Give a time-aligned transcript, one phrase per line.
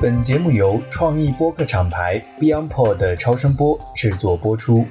[0.00, 4.84] 本节目由创意播客厂牌 BeyondPod 的超声波制作播出。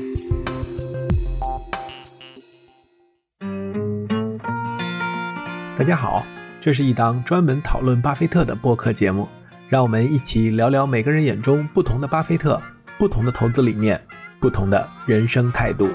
[5.78, 6.26] 大家好，
[6.60, 9.28] 这是一档专门讨论巴菲特的播客节目，
[9.70, 12.59] 让我们一起聊聊每个人眼中不同的巴菲特、
[12.98, 14.02] 不同的投资理念、
[14.39, 15.89] 不同的人生态度。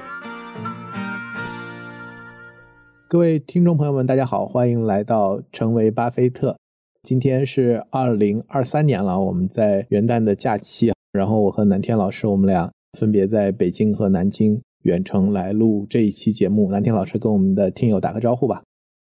[3.08, 6.59] 各位听众朋友们，大家好，欢迎来到成为巴菲特。
[7.02, 16.70] 今天是二零二三年了，我们在元旦的假期，然后我和南天老师，我们俩分别在北京和南京远程来录这一期节目。
[16.70, 18.62] 南天老师跟我们的听友打个招呼吧。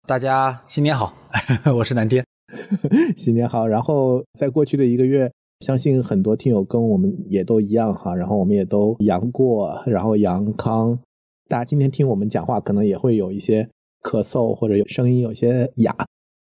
[0.08, 1.13] 大家新年好，
[1.77, 2.26] 我是南天，
[3.16, 3.66] 新年好。
[3.66, 10.99] 然后在过去的一个月，相信很多听友跟我们也都一样哈，然后我们也都阳过，然后阳康。
[11.48, 13.70] 大家今天听我们讲话，可能也会有一些。
[14.05, 15.91] 咳嗽或者有声音有些哑，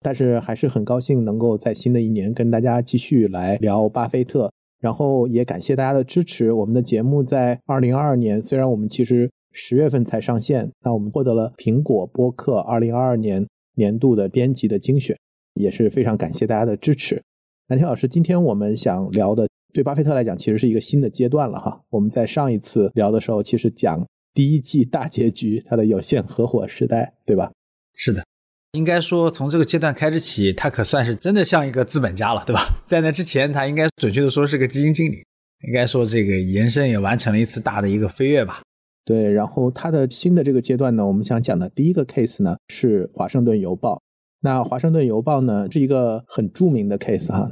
[0.00, 4.50] 但是还是很高兴能够在新的一年跟大家继续来聊巴菲特，
[4.80, 6.52] 然后也感谢大家的支持。
[6.52, 15.16] 我们的节目在二零二二年，虽然我们其实十月份才上线，但我们获得了苹果播客二零二二年年度的编辑的精选，
[15.54, 17.23] 也是非常感谢大家的支持。
[17.68, 21.80] 南天老师，今天我们想聊的，对巴菲特来讲其实是一个新的阶段了哈。
[21.90, 24.07] 我们在上一次聊的时候，其实讲。
[24.35, 27.51] 第一季大结局，他的有限合伙时代，对吧？
[27.95, 28.23] 是的，
[28.72, 32.82] 应该说从这个阶段开始起，他可算是真的像一个资本家了，对吧？
[32.84, 35.23] 在那之前，他应该准确的说是个基金经理。
[35.66, 38.60] 应该说这个延伸也完成了一次大的一个飞跃吧。
[39.06, 44.02] 对，然后他的新的这个阶段呢，我们想讲的第一个 case 呢是华盛顿邮报。
[44.42, 47.51] 那华盛顿邮报呢是一个很著名的 case 哈，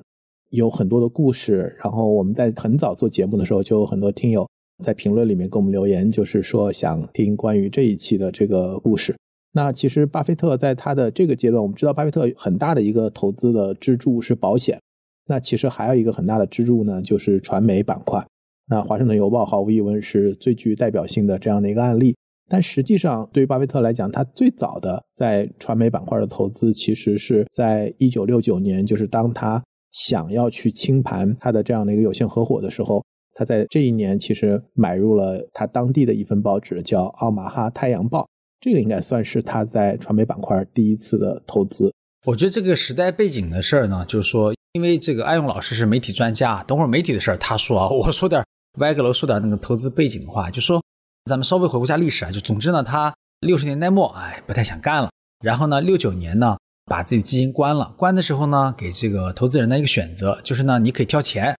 [0.51, 1.75] 有很多的故事。
[1.83, 4.47] 然后我们在很早做节目的时候，就有很多听友。
[4.83, 9.17] 在评论里面给我们留言，就是说想听关于这一期的这个故事。
[9.57, 14.79] 那其实巴菲特在他的这个阶段，我们知道巴菲特很大的一个投资的支柱是保险。
[15.27, 18.27] 那其实还有一个很大的支柱呢，就是传媒板块。
[18.69, 22.17] 那华盛顿邮报毫无疑问是最具代表性的这样的一个案例。
[22.49, 29.63] 但实际上，对于巴菲特来讲，他最早的在传媒板块的投资，其实是在一九六九年，就是当他
[29.93, 33.03] 想要去清盘他的这样的一个有限合伙的时候。
[33.37, 38.23] 他在这一年其实买入了他当地的一份报纸，叫《奥马哈太阳报》，
[38.65, 41.93] 这个应该算是他在传媒板块第一次的投资。
[42.25, 48.43] 我觉得这个时代背景的事儿呢，就是说，因为这个艾勇老师是媒体专家，等会儿媒体的事儿他说啊， 我说点
[48.79, 50.83] 歪个楼，说点那个投资背景的话，就说
[51.27, 55.11] 咱们稍微回顾一下历史啊，就总之呢，他六十年代末哎不太想干了，
[55.45, 61.55] 然后呢六九年呢把自己基金关了，关的时候呢给这个投资人的一个选择，就是呢你可以挑钱。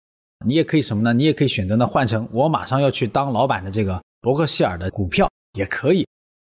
[0.45, 1.13] 你也可以什么呢？
[1.13, 6.05] 你也可以选择呢换成我马上要去当老板的这个伯克希尔的股票也可以。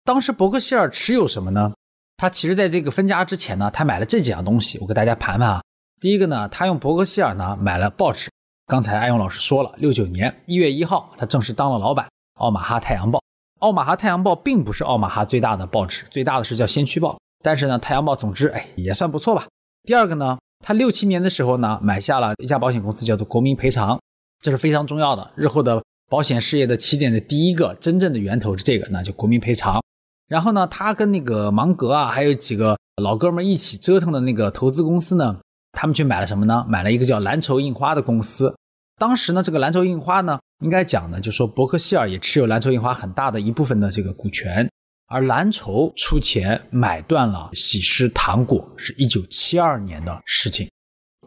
[0.07, 1.75] 当时伯克希尔持有什么呢？
[2.17, 5.61] 他其实在这个分家之前呢，他买了这几样东西，我给大家盘盘啊。
[6.01, 8.31] 第一个呢，他用伯克希尔呢买了报纸。
[8.69, 12.07] 刚才艾勇老师说了，六九年一月一号，他正式当了老板。
[12.35, 13.21] 奥马哈太阳报，
[13.59, 17.19] 奥马哈太阳报并不是奥马哈最大的报纸，最大的是叫先驱报。
[17.43, 19.49] 但是呢，太阳报总之哎也算不错吧。
[19.83, 20.39] 第二个呢？
[20.65, 24.01] 他六七年的时候呢，买下了一家保险公司，叫做国民赔偿，
[24.41, 25.33] 这是非常重要的。
[25.35, 29.83] 日后的保险事业的起点的第一个真正的源头是这个，那就国民赔偿。
[30.29, 35.41] 然后呢，他跟那个芒格啊，还有几个老哥们一起折腾的那个投资公司呢，
[35.73, 36.67] 他们去买了什么呢？
[36.69, 38.55] 买了一个叫蓝筹印花的公司。
[38.99, 44.69] 当时呢，这个蓝筹印花呢，应该讲呢，就说伯克希尔也持有蓝筹印花很大的一部分的这个股权。
[45.09, 50.69] 而蓝筹出钱买断了喜诗糖果，是一九七二年的事情。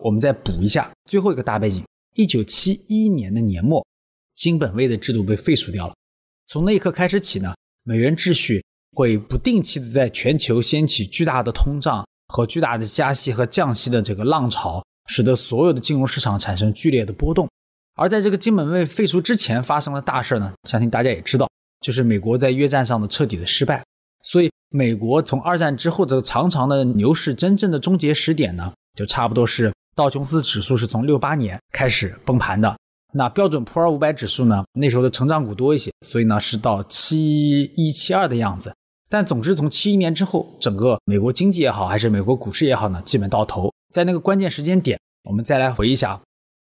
[0.01, 1.85] 我们再补一下最后一个大背景：
[2.15, 3.85] 一九七一年的年末，
[4.33, 5.93] 金本位的制度被废除掉了。
[6.47, 8.61] 从那一刻开始起呢，美元秩序
[8.99, 17.47] 会不定期的在全球掀起巨大的通胀和巨大的加息和降息的这个浪潮，使得所有的金融市场产生剧烈的波动。
[17.95, 21.47] 而在这个金本位废除之前发生的大事呢，相信大家也知道。
[21.79, 23.81] 就是美国在越战上的彻底的失败，
[24.21, 32.77] 所以美国从二战之后这个长长的牛市真正的终结时点呢，就差不多是道琼斯指数是从六八年开始崩盘的。
[33.13, 38.75] 那标准普尔五百指数呢，那时候的成长股多一些，所以呢是到七一七二的样子。
[39.09, 43.73] 但总之从七一年之后，整个美国经济也好，还是美国股市也好呢，基本到头。
[43.91, 46.21] 在那个关键时间点，我们再来回忆一下，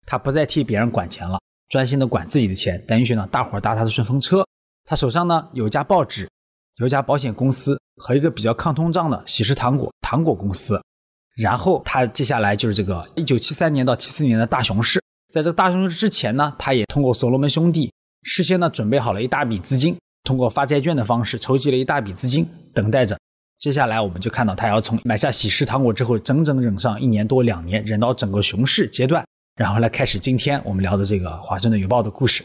[0.06, 4.46] 他不再替别人管钱了，专心的管自己的钱，等于说呢，大伙搭他的顺风车。
[4.85, 6.29] 他手上呢有一家报纸，
[6.76, 10.79] 有一家保险公司和一个比较抗通胀的喜事糖果糖果公司。
[11.37, 15.02] 然后他接下来就是这个一九七三年到七四年的大熊市。
[15.32, 17.91] 在这个大熊市之前呢，他也通过所罗门兄弟
[18.23, 23.16] 事先呢准备好了一大笔资金，通过发债券的方式筹集了一大笔资金，等待着。
[23.58, 29.22] 接下来我们就看到他要从买下喜事糖果之后，整整忍上一年多两年，忍到整个熊市阶段，
[29.56, 32.42] 然后来开始今天我们聊的这个《华盛顿邮报》的故事。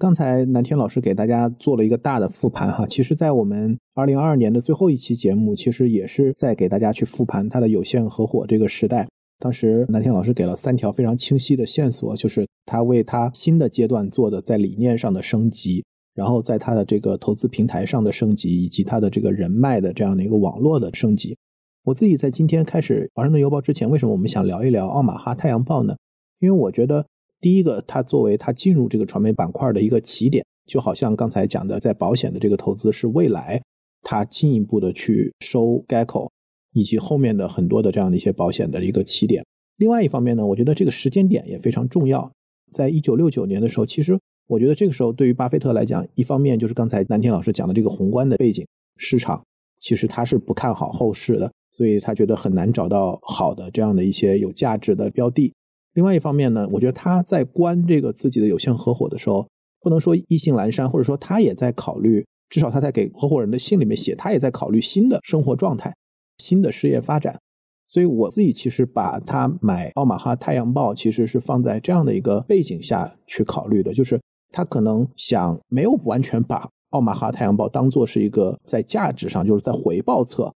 [0.00, 9.06] 刚才南天老师给大家做了一个大的复盘哈，其实，在我们二零二二年的最后一期节目，其实也是在给大家去复盘他的有限合伙这个时代。
[9.38, 15.84] 当时南天老师给了三条非常清晰的线索，就是他为他新的阶段做的在理念上的升级，
[16.20, 21.34] 然后在他的这个投资平台上的升级，以及他的这个人脉的这样的一个网络的升级。
[21.84, 25.96] 我自己在今天开始华盛顿邮报之前，为什么我们想聊一聊奥马哈太阳报呢？
[26.40, 27.06] 因为我觉得
[27.40, 33.62] 第一个，它作为它进入这个传媒板块的一个起点，就好像刚才讲的，在保险的这个投资是未来
[34.02, 36.28] 它进一步的去收 GECO。
[36.72, 39.44] 以及后面的很多的这样的一些保险的一个起点。
[39.78, 42.30] 另外一方面呢，我觉得这个时间点也非常重要。
[42.72, 44.16] 在一九六九年的时候，其实
[44.50, 48.66] 我觉得这个时候对于巴菲特来讲，一方面就是刚才南天老师讲的这个宏观的背景，
[48.96, 49.40] 市场
[49.78, 55.54] 其实他是不看好后市的，所以他觉得很难找到好的这样的一些有价值的标的。
[55.94, 59.48] 另外一方面呢，我觉得他在关这个自己的有限合伙的时候，
[59.80, 65.94] 不能说意兴阑珊，或者说他也在考虑，至少他在给合伙人的信里面写，他也在考虑新的生活状态。
[66.38, 67.38] 新的事业发展，
[67.86, 74.18] 所以我自己其实把他买奥马哈太阳报，其实是放在这样的一个背景下去考虑的，就是
[74.50, 80.52] 他可能想没有完全把奥马哈太阳报当做是一个在价值上，就是在回报侧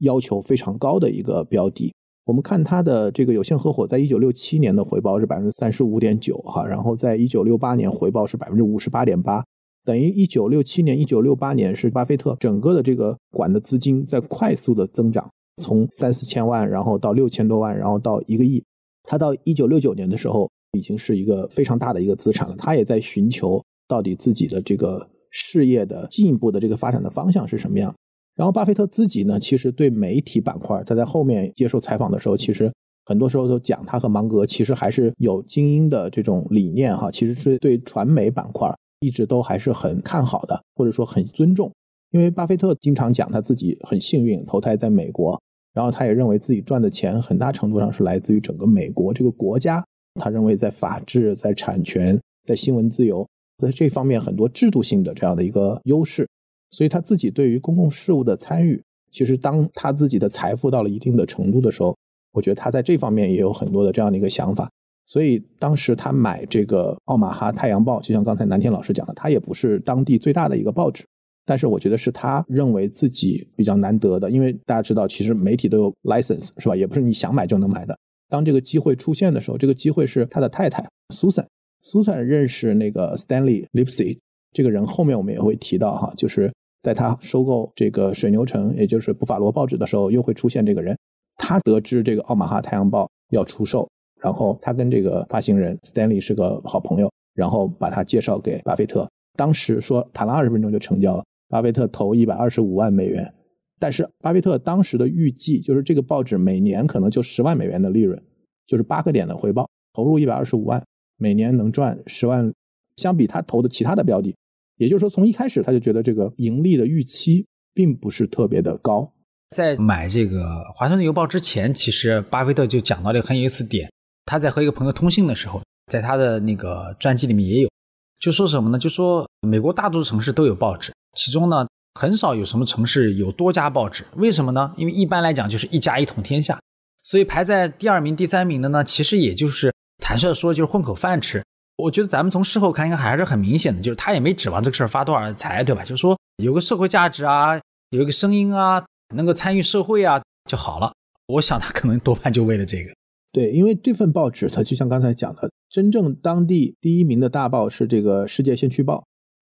[0.00, 1.94] 要求非常高的一个标的。
[2.26, 9.42] 我们看它的这个有限合伙，在一九六七年的回报是百分之三十五点九哈，然后在一九六八年回报是百分之五十八点八。
[9.82, 18.62] 等于一九六七年、一九六八年是巴菲特整个的这个管的资金在快速的增长，从三四千万，然后到六千多万，然后到一个亿。
[19.04, 22.54] 他到一九六九年的时候，已经是一个非常大的一个资产了。
[22.56, 27.94] 他也在寻求到底自己的这个事业的进一步的这个发展的方向是什么样。
[28.36, 32.72] 然后巴菲特自己呢，其实对媒体板块，他在后面接受采访的时候，其实
[33.04, 38.72] 很多时候都讲他和芒格其实还是有精英的这种理念哈，其实是对传媒板块。
[39.00, 41.72] 一直都还是很看好的，或者说很尊重，
[42.10, 45.40] 因为巴菲特经常讲他自己很幸运投胎在美国，
[45.72, 49.84] 然后他也认为自己赚的钱很大程度上是来自于整个美国这个国家。
[50.18, 53.26] 他认为在法治、在产权、在新闻自由，
[53.56, 56.28] 在这方面很多制度性的这样的一个优势，
[56.70, 61.96] 所以他自己对于公共事务的参与，其实当他自己的财富到了一定的程度的时候，
[62.32, 64.70] 我觉得他在这方面也有很多的这样的一个想法。
[65.06, 71.02] 所以当时他买这个《奥马哈太阳报》，就像刚才南天老师讲的，他也不是当地最大的一个报纸，
[71.46, 76.76] 但是我觉得是他认为自己比较难得的，因为大家知道，其实媒体都有 license 是吧？
[76.76, 77.98] 也不是你想买就能买的。
[78.28, 84.18] 当这个机会出现的时候，这个机会是他的太太 Susan，Susan 认识那个 Stanley Lipsy
[84.52, 86.52] 这个人，后面我们也会提到哈，就是
[86.82, 90.96] 在他收购这个水牛城，也就是布法罗报纸的时候，又会出现这个人。
[91.36, 93.88] 他得知这个《奥马哈太阳报》要出售。
[94.20, 99.08] 然后他跟这个发行人 Stanley 是个好朋友，然后把他介绍给巴菲特。
[99.36, 103.32] 当时说谈了二十分钟就成交了，巴菲特投一百二十五万美元。
[103.78, 108.20] 但是巴菲特当时的预计就是这个报纸每年可能就十万美元的利润，
[108.66, 110.84] 就是八个点的回报，投入一百二十五万，
[111.16, 112.52] 每年能赚十万。
[112.96, 114.34] 相比他投的其他的标的，
[114.76, 119.08] 也就是说从一开始他就觉得这个盈利的预期并不是特别的高。
[119.50, 123.88] 在买这个华盛顿邮报之前，其实巴菲特就讲到了很有意思点。
[124.24, 127.70] 他在和一个朋友通信的时候，在他的那个传记里面也有，
[128.18, 128.78] 就说什么呢？
[128.80, 131.68] 就说美国大多数城市都有报纸，其中呢
[131.98, 134.04] 很少有什么城市有多家报纸。
[134.14, 134.72] 为什么呢？
[134.76, 136.56] 因为一般来讲就是一家一统天下，
[137.02, 141.42] 所以排在第二名、第三名的呢，其实也就是坦率说就是混口饭吃。
[141.76, 145.82] 我觉得咱们从事后看，应该还是很明显的，就是他也没指望这个事儿发多少财，对吧？
[145.82, 147.58] 就是说有个社会价值啊，
[147.90, 148.84] 有一个声音啊，
[149.16, 150.92] 能够参与社会啊就好了。
[151.26, 152.92] 我想他可能多半就为了这个。
[153.32, 158.96] 对，因为这份报纸，它就像刚才讲的，真正当地第一名的大报是这个《世界先驱报》，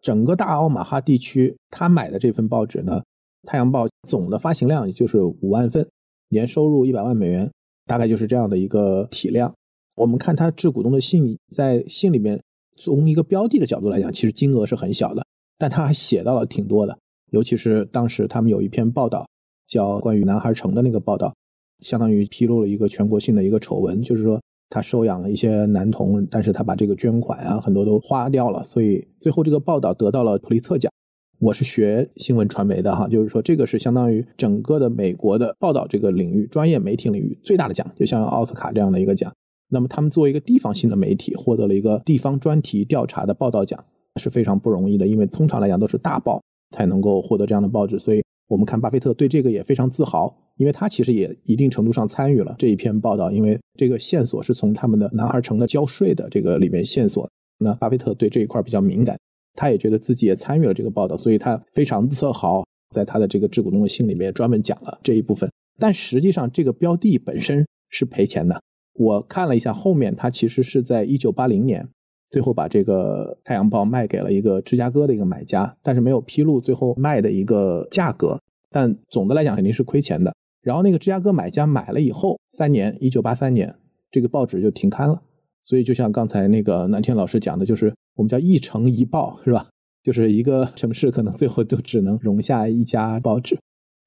[0.07, 3.03] 整个大奥马哈地区，他买的这份报纸呢，
[3.49, 5.85] 《太阳报》总的发行量也就是五万份，
[6.29, 7.51] 年收入一百万美元，
[7.87, 9.53] 大概就是这样的一个体量。
[9.97, 12.41] 我们看他致股东的信，在信里面，
[12.77, 15.27] 从一个标的的角度来讲，其实金额是很小的，
[15.59, 16.97] 但他还写到了挺多的，
[17.33, 19.29] 尤其是当时他们有一篇报道，
[19.67, 21.35] 叫关于南孩城的那个报道。
[21.81, 30.91] 相当于披露了一个全国性的一个丑闻，就是说他收养了一些男童，但是他把这个捐款啊很多都花掉了，所以最后这个报道得到了普利策奖。
[31.39, 39.31] 我是学新闻传媒的哈，就是说这个是相当于整个的美国的报道这个领域专业媒体领域最大的奖，就像奥斯卡这样的一个奖。
[39.69, 43.85] 那么他们作为一个地方性的媒体，获得了一个地方专题调查的报道奖
[44.17, 50.37] 是非常不容易的，因为通常来讲都是大报才能够获得这样的报纸，所以我们看巴菲特对这个也非常自豪。
[50.57, 57.29] 因为他其实也一定程度上参与了这一篇报道，因为这个线索是从他们的男孩城的交税的这个里面线索。
[57.59, 59.19] 那巴菲特对这一块比较敏感，
[59.55, 65.51] 他也觉得自己也参与了这个报道，所以他非常自豪，在他的这个致股东的信里面专门讲了这一部分。
[65.79, 68.59] 但实际上，这个标的本身是赔钱的。
[68.95, 71.87] 我看了一下后面，他其实是在一九八零年
[72.31, 78.41] 最后把这个《太阳报》卖给了一个芝加哥的一个买家，但是没有披露最后卖的一个价格。
[78.71, 80.35] 但总的来讲，肯定是亏钱的。
[80.63, 83.75] 然后那个芝加哥买家买了以后，三年，一九八三年，
[84.11, 85.23] 这个报纸就停刊了。
[85.63, 89.69] 所以就像刚才那个南天老师讲的，就是我们叫一城一报，是吧？
[90.03, 93.59] 就是一个 城市可能最后都只能容下一家报纸。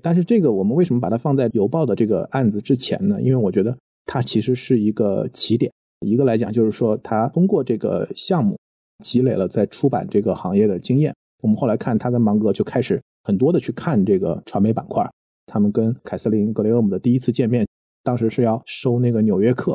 [0.02, 3.22] 但是这个我们为什么把它放在邮报的这个案子之前呢？
[3.22, 5.72] 因为我觉得它其实是一个起点。
[6.06, 8.58] 一个来讲就是说，他通过这个项目
[9.04, 11.14] 积累了在出版这个行业的经验。
[11.42, 15.08] 我们后来看他跟芒格就开始很多的去看这个传媒板块。
[15.46, 17.66] 他们跟凯瑟琳·格雷厄姆的第一次见面，
[18.04, 19.74] 当时是要收那个《纽约客》，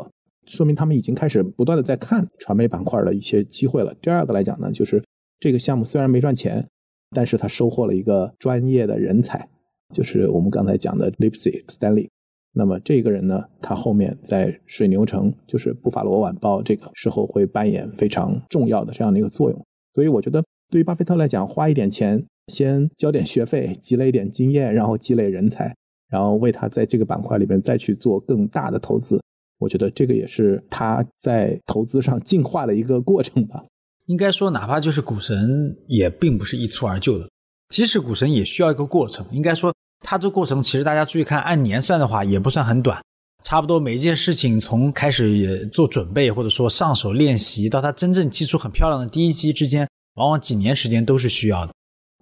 [0.51, 3.93] 说明他们已经开始不断的在看传媒板块的一些机会了。
[4.01, 5.03] 第二个来讲呢，就是
[5.39, 6.65] 这个项目虽然没赚钱，
[7.11, 9.49] 但是他收获了一个专业的人才，
[9.93, 12.09] 就是我们刚才讲的 Lipsy Stanley。
[12.55, 19.65] 那么这个人呢，他后面在水牛城，就是《布法罗晚报》这个时候会扮演非常重要的这样的一个作用。
[19.93, 22.25] 所以我觉得，对于巴菲特来讲，花一点钱。
[22.53, 25.75] 先交点学费，积累一点经验，然后积累人才，
[26.11, 29.19] 然后为他在这个板块里边再去做更大的投资。
[29.57, 33.65] 我觉得这个也是他在投资上进化的一个过程吧。
[34.05, 37.27] 应该说，哪怕就是股神，也并不是一蹴而就的。
[37.69, 39.25] 即使股神也需要一个过程。
[39.31, 43.01] 应该说，他这过程其实大家注意看，按年算的话也不算很短。
[43.43, 51.71] 差不多每一件事情从开始也做准备，或者说上手练习，到他真正击出很漂亮的第一击之间，往往几年时间都是需要的。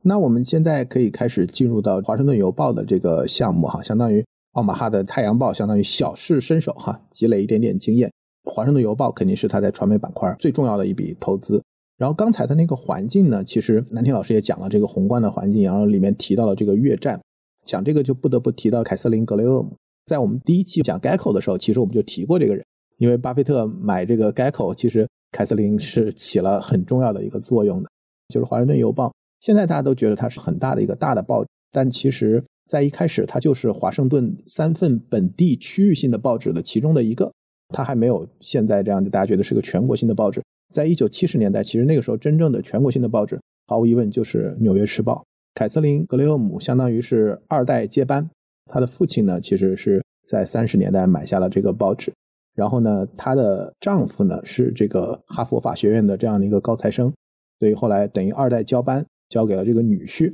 [0.02, 8.12] 那我们现在可以开始进入到华盛顿邮报的这个项目哈，相当于奥马哈的太阳报，相当于小试身手哈，积累一点点经验。
[8.44, 11.64] 华盛顿邮报肯定是他在传媒板块最重要的一笔投资。
[11.98, 17.18] 然后刚才的那个环境呢，其实南天老师也讲了这个宏观的环境，然后里面提到了这个越战，
[17.66, 19.76] 讲这个就不得不提到凯瑟琳·格雷厄姆。
[20.06, 22.66] 在我们第一期讲 Geico 的时候，其实我们就提过这个人，
[22.98, 27.90] 因为巴菲特买这个 Geico，其实凯瑟琳是起了很重要的一个作用的，
[28.28, 29.14] 就是华盛顿邮报。
[29.40, 37.32] 现在大家都觉得它是很大的一个大的报，但其实，在一开始它就是华盛顿三份本地区域性的报纸的其中的一个，
[37.70, 40.42] 它还没有现在这样，大家觉得是个全国性的报纸。
[40.74, 45.16] 在一九七十年代，其实那个时候真正的全国性的报纸，毫无疑问就是《纽约时报》。
[45.56, 48.30] 凯瑟琳·格雷厄姆相当于是二代接班，
[48.66, 52.14] 他的父亲呢，其实是在三十年代买下了这个报纸，
[52.56, 57.14] 然后呢，她的丈夫呢是这个哈佛法学院的这样的一个高材生，
[57.60, 59.06] 所以后来等于二代交班。
[59.30, 60.32] 交给了这个女婿，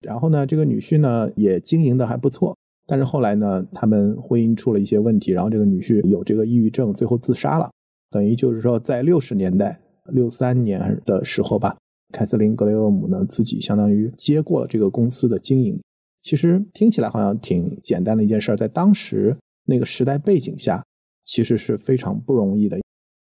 [0.00, 2.56] 然后呢，这个女婿呢也经营的还不错，
[2.86, 7.70] 但是后来呢，他们婚姻出了一些问题，然后这个女婿有这个抑郁症，最后自杀了。
[8.08, 11.76] 等于就是说，在六十年代六三年的时候吧，
[12.12, 15.80] 凯瑟琳·格雷厄姆呢自己相当于接过了这个公司的经营。
[16.22, 20.84] 其实听起来好像挺简单的一件事，在当时那个时代背景下，
[21.24, 22.78] 其实是非常不容易的。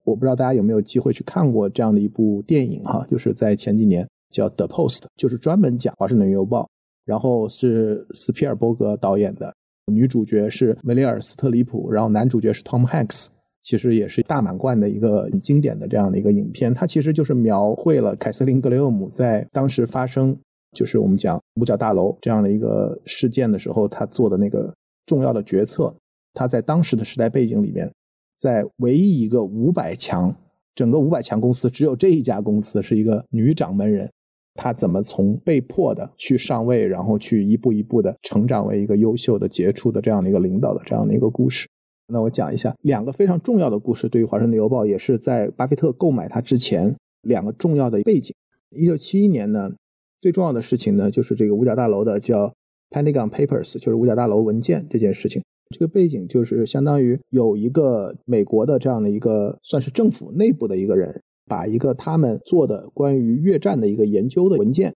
[0.05, 4.07] 我不知道大家有没有机会去看过这样的一部电影哈，就是在前几年。
[4.31, 6.69] 叫《The Post》，就是专门讲华盛顿邮报，
[7.03, 9.51] 然后是斯皮尔伯格导演的，
[9.91, 13.25] 女主角是梅丽尔·斯特里普，然后男主角是 Tom Hanks，
[13.61, 16.73] 其实也是大满贯的一个很经典的这样的一个影片。
[16.73, 20.37] 它其实就是描绘了凯瑟琳·格雷厄姆在当时发生，
[20.71, 24.73] 就是我们讲五角大楼这样的一个事件的时候，他做的那个
[25.05, 25.93] 重要的决策。
[26.33, 27.91] 他在当时的时代背景里面，
[28.37, 30.33] 在唯一一个五百强，
[30.75, 34.09] 整个五百强公司只有这一家公司是一个女掌门人。
[34.55, 41.65] 他怎么从被迫的去上位，然后去一步一步的成长为一个优秀的、杰出的这样的一个领导的这样的一个故事？
[42.09, 48.35] 那我讲一下两个非常重要的故事，对于华盛顿邮报也是在巴菲特购买它之前两个重要的背景。
[48.71, 49.71] 一九七一年呢，
[50.19, 52.53] 最重要的事情呢就是这个五角大楼的叫
[52.89, 55.41] Pentagon Papers，就是五角大楼文件这件事情。
[55.69, 61.21] 这个背景就是相当于有一个美国的这样的一个算是政府内部的一个人。
[61.49, 64.93] 把一个他们做的关于越战的一个研究的文件，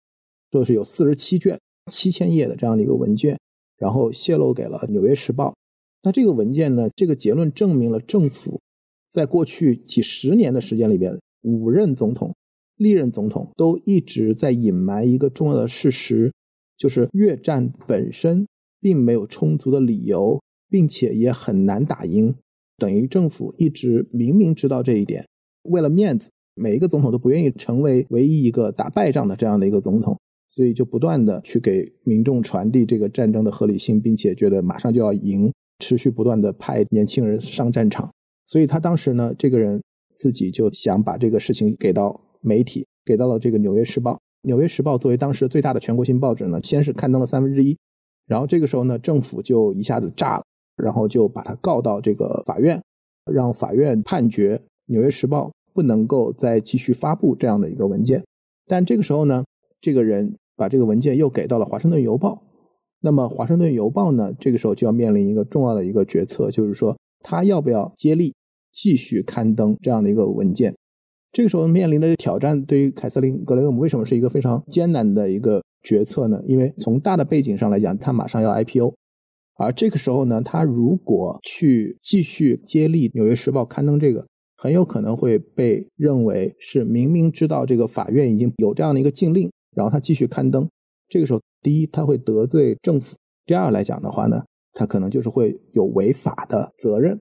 [0.52, 1.60] 说是有四十七卷、
[1.92, 3.36] 七千页的这样的一个文件，
[3.80, 5.50] 然后泄露给了《纽约时报》。
[6.04, 8.62] 那这个文件呢，这个结论证明了政府
[9.10, 12.36] 在过去几十年的时间里边，五任总统、
[12.78, 16.32] 历任总统都一直在隐瞒一个重要的事实，
[16.78, 18.46] 就是越战本身
[18.80, 22.36] 并没有充足的理由，并且也很难打赢。
[22.78, 25.26] 等于政府一直明明知道这一点，
[25.64, 26.30] 为了面子。
[26.56, 30.16] 每一个总统都不愿意成为唯一一个打败仗的这样的一个总统，
[30.48, 35.52] 所以就不断的去给民众传递这个战争的合理性，并且觉得马上就要赢，
[35.84, 38.10] 持续不断的派年轻人上战场。
[38.48, 39.82] 所以他当时呢，这个人
[40.16, 44.12] 自己就想把这个事情给到媒体，给到了这个《纽约时报》。
[44.44, 47.78] 《纽约时报》作为当时最大的全国性报纸呢，先是刊登了三分之一，
[48.26, 50.44] 然后这个时候呢，政府就一下子炸了，
[50.78, 52.82] 然后就把他告到这个法院，
[53.32, 58.24] 让法院判决《纽约时报》不能够再继续发布这样的一个文件。
[58.66, 59.44] 但这个时候呢，
[59.82, 60.34] 这个人。
[60.56, 62.36] 把这个文件又给到了《华盛顿邮报》，
[63.06, 68.34] 那么《华盛顿邮报》呢，这个时候就要面临一个重要的一个决策，就是说他要不要接力
[68.72, 70.74] 继续刊登这样的一个文件。
[71.34, 76.42] 这个时候面临的挑战，对于凯瑟琳·格雷厄姆为什么是一个非常艰难的一个决策呢？
[76.48, 78.94] 因为从大的背景上来讲，他马上要 IPO，
[79.58, 89.52] 而这个时候呢，他如果去继续接力《纽约时报》刊登这个，很有可能会被认为是明明知道这个法院已经有这样的一个禁令。
[89.76, 90.70] 然后他继续刊登，
[91.14, 93.16] 这个时候，第一他会得罪政府，
[93.46, 94.44] 第二来讲的话呢，
[94.74, 97.20] 他可能就是会有违法的责任，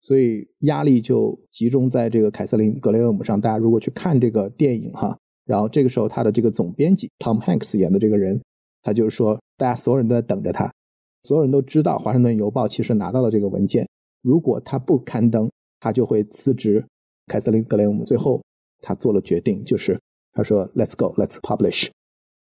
[0.00, 3.40] 所以压力就集中在这个凯瑟琳·格雷厄姆上。
[3.40, 8.42] 大家如果去看这个电影哈，然后这个时候他的这个总编辑 Tom Hanks 演的这个人，
[8.82, 10.68] 他就是说，大家所有人都在等着他，
[11.22, 13.88] 所有人都知道《华盛顿邮报》其实拿到了这个文件，
[14.20, 16.84] 如果他不刊登，他就会辞职。
[17.28, 18.42] 凯瑟琳·格雷厄姆最后
[18.80, 19.96] 他做了决定，就是。
[20.32, 21.88] 他说：“Let's go, let's publish。”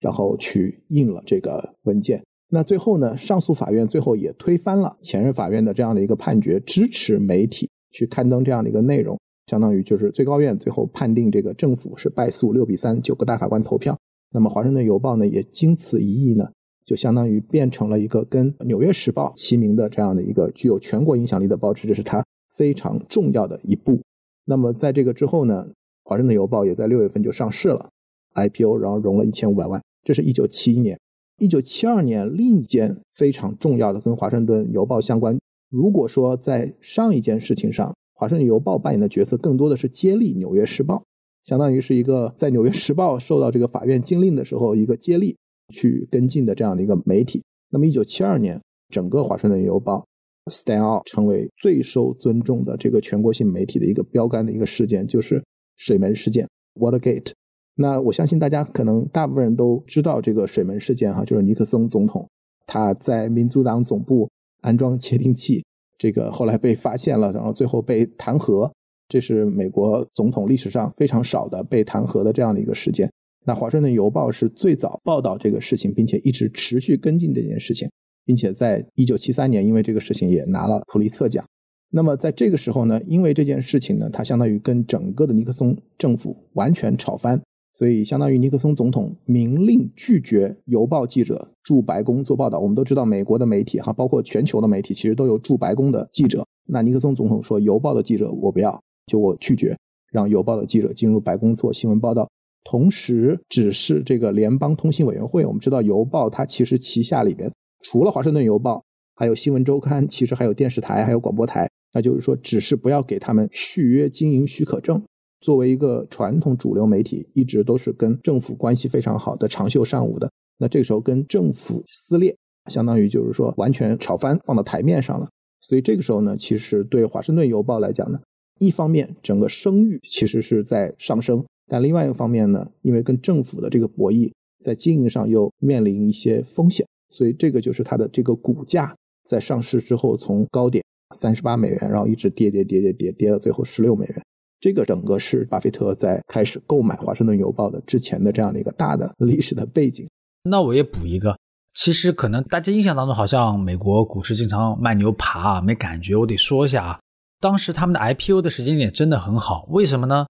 [0.01, 2.21] 然后去印了这个文件。
[2.49, 9.17] 那最后呢，上诉法院最后也推翻了前任法院的这样的一个判决，支持媒体去刊登这样的一个内容，
[9.47, 13.97] 相当于就是最高院最后判定这个政府是败诉，六比三，九个大法官投票。
[14.33, 16.49] 那么《华盛顿邮报》呢，也经此一役呢，
[16.83, 24.01] 就相当于变成了一个跟《纽约时报》齐名的这样的一个具有全国影响力的报纸，这是它非常重要的一步。
[24.43, 25.67] 那么在这个之后呢？
[26.03, 27.87] 华盛顿邮报也在六月份就上市了
[28.33, 29.81] ，IPO，然后融了一千五百万。
[30.03, 30.99] 这是一九七一年，
[31.37, 35.37] 一九七二年另一件非常重要的跟华盛顿邮报相关。
[35.69, 41.03] 如果说在上一件事情上，华盛顿邮报扮演的角色更多的是接力纽约时报，
[41.45, 45.37] 相当于是一个在纽约时报受到这个法院禁令的时候一个接力
[45.73, 47.43] 去跟进的这样的一个媒体。
[47.69, 50.05] 那么一九七二年，整个华盛顿邮报
[50.51, 55.43] stand out 成为最受尊重的这个全国性媒体的一个标杆的一个事件，就是。
[55.77, 57.31] 水门事件 （Watergate），
[57.75, 62.27] 那我相信大家可能大部分人都知道这个水门事件哈，就是尼克松总统
[62.67, 64.29] 他在民主党总部
[64.61, 65.63] 安装窃听器，
[65.97, 68.69] 这个后来被发现了，然后最后被弹劾，
[69.07, 73.09] 这是美国总统历史上非常少的被弹劾的这样的一个事件。
[73.45, 77.89] 那华盛顿邮报是最早报道这个事情，并且一直持续跟进这件事情，
[78.23, 81.43] 并且在一九七三年因为这个事情也拿了普利策奖。
[81.89, 87.41] 那么在这个时候呢，因为这件事情呢，它相当于跟整个的尼克松政府完全吵翻，
[87.81, 92.59] 所以相当于尼克松总统明令拒绝邮报记者驻白宫做报道。
[92.59, 96.45] 我们都知道，美国的媒体哈，包括全球的媒体，其实都有驻白宫的记者。
[96.67, 99.75] 那尼克松总统说，邮报的记者我不要，就我拒绝
[100.11, 102.29] 让邮报的记者进入白宫做新闻报道。
[102.63, 111.67] 同时只是这个联邦通信委员会，我们知道邮报它其实旗下里边除了华盛顿邮报，还有新闻周刊，其实还有电视台，还有广播台。
[111.93, 115.01] 那就是说，只是不要给他们续约经营许可证。
[115.41, 120.31] 作为一个传统主流媒体，一直都是跟政府关系非常好的、长袖善舞的。
[120.57, 122.33] 那这个时候跟政府撕裂，
[122.67, 125.27] 相当于就是说完全炒翻，放到台面上了。
[125.59, 128.21] 所以这个时候呢，其实对华盛顿邮报来讲呢，
[128.59, 134.31] 一方面整个声誉其实是在上升，但另外一个方面呢，因为跟政府的这个博弈，
[134.63, 138.95] 在经营上又面临一些风险，所以这个就是它的这个股价
[139.27, 140.83] 在上市之后从高点。
[141.13, 144.23] 三十八美元，然后一直跌跌跌跌跌跌到最后十六美元。
[144.61, 150.07] 这个整个是巴菲特在开始购买华盛顿邮报的之前的这样的一个大的历史的背景。
[150.43, 151.35] 那我也补一个，
[151.73, 156.15] 其实可能大家印象当中好像美国股市经常慢牛爬啊，没感觉。
[156.15, 156.99] 我得说一下啊，
[157.39, 160.27] 当时他们的 IPO 的时间点真的很好，为什么呢？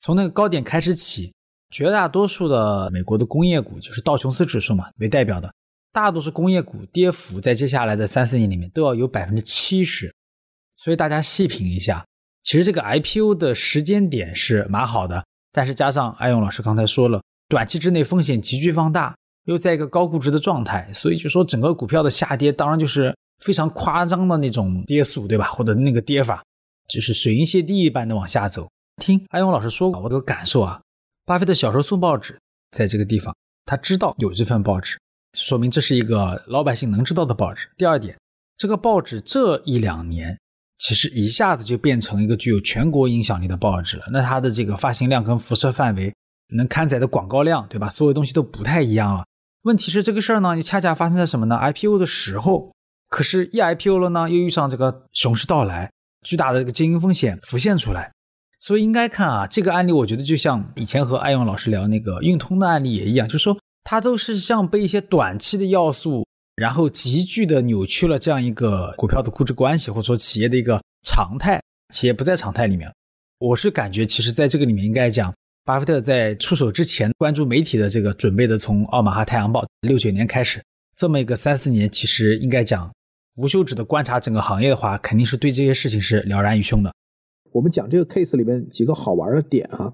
[0.00, 1.34] 从那个高点开始起，
[1.70, 5.52] 绝大多数的美国的工业股，就是道琼斯指数嘛为代表的，
[5.92, 10.14] 大多数工业股跌幅在接下来的三四年里面都要有百分之七十。
[10.76, 12.04] 所以大家细品一下，
[12.42, 25.46] 其实这个 IPO 的时间点是蛮好的，但是加上艾勇老师刚才说了，短期之内风险急剧放大，又在一个高估值的状态，所以就说整个股票的下跌，当然就是非常夸张的那种跌速，对吧？
[25.46, 26.42] 或者那个跌法，
[26.88, 28.68] 就是水银泻地一般的往下走。
[29.00, 30.82] 听艾勇老师说，我的感受啊，
[31.24, 32.38] 巴菲特小时候送报纸，
[32.72, 34.98] 在这个地方，他知道有这份报纸，
[35.34, 37.68] 说明这是一个老百姓能知道的报纸。
[37.76, 38.18] 第二点，
[38.56, 40.36] 这个报纸这一两年。
[40.78, 44.04] 其实一下子就变成一个具有全国影响力的报纸了。
[44.12, 46.12] 那它的这个发行量跟辐射范围，
[46.56, 47.88] 能刊载的广告量，对吧？
[47.88, 49.24] 所有东西都不太一样了。
[49.62, 52.72] 问题是这个事儿呢，又恰恰发生在什么呢？IPO 的时候，
[53.08, 55.90] 可是一 IPO 了呢，又遇上这个熊市到来，
[56.24, 58.10] 巨大的这个经营风险浮现出来。
[58.58, 71.60] 所以应该看啊，这个案例我觉得就像以前和艾勇老师聊那个运通的案例也一样，就是说它都是像被一些短期的要素，然后急剧的扭曲了这样一个股票的估值关系，或者说企业的一个常态，
[71.94, 72.92] 企业不在常态里面。
[73.38, 75.34] 我是感觉，其实在这个里面应该讲，
[75.64, 80.62] 巴菲特在出手之前关注媒体的这个准备的，从奥马哈太阳报六九年开始，
[80.94, 82.92] 这么一个三四年，其实应该讲
[83.36, 86.92] 无休止的观察整个行业的话，肯定是对这些事情是了然于胸的。
[87.50, 89.92] 我们讲这个 case 里面几个好玩的点啊，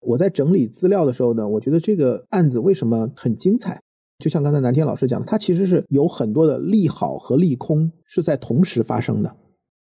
[0.00, 3.80] 我在整理资料的时候呢，我觉得这个案子为什么很精彩？
[4.20, 9.34] 就像刚才南天老师讲的，它其实是有很多的利好和利空是在同时发生的。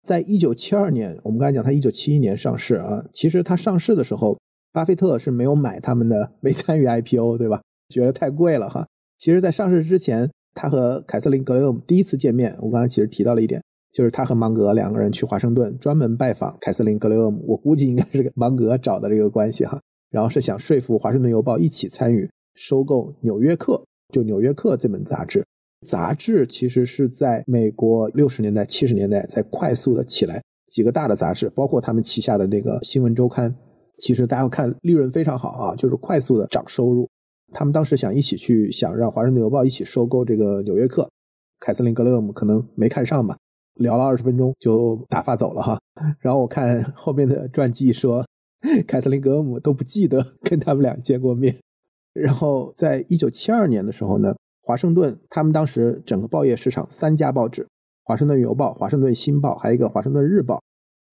[0.03, 4.37] 在一九七二年，我们刚才讲它一九七一年上市啊，其实它上市的时候，
[4.73, 7.61] 巴菲特是没有买他们的， 没参与 IPO，对吧？
[7.87, 8.85] 觉得太贵了哈。
[9.17, 13.61] 其实，在上市之前，他和凯瑟琳·格雷厄姆第一次见面，我刚才其实提到了一点。
[13.93, 17.45] 就是他和芒格两个人去华盛顿，专门拜访凯瑟琳·格雷厄姆。
[17.47, 23.73] 我估计应该是芒格找的这个关系哈，然后是想说服《华盛顿邮报》一起参与收购《纽约客》，
[24.13, 25.43] 就《纽约客》这本杂志。
[25.85, 33.51] 杂志其实是在美国六十年代、七十年代在快速的起来，几个大的杂志，包括他们旗下的那个《新闻周刊》，
[33.99, 37.09] 其实大家看利润非常好啊，就是快速的涨收入。
[37.51, 41.03] 他们当时想一起去，想让《华盛顿邮报》一起收购这个《纽约客》，
[41.59, 43.35] 凯瑟琳·格勒姆可能没看上吧。
[43.75, 45.79] 聊了二十分钟就打发走了哈，
[46.21, 48.23] 然后我看后面的传记说，
[48.87, 51.55] 凯瑟琳格勒姆都不记得跟他们俩见过面。
[52.13, 57.67] 然后在一九七二年的时候呢，华盛顿他们当时整个报业市场三家报纸，
[58.03, 60.61] 华盛顿邮报、华盛顿新报，还有一个华盛顿日报。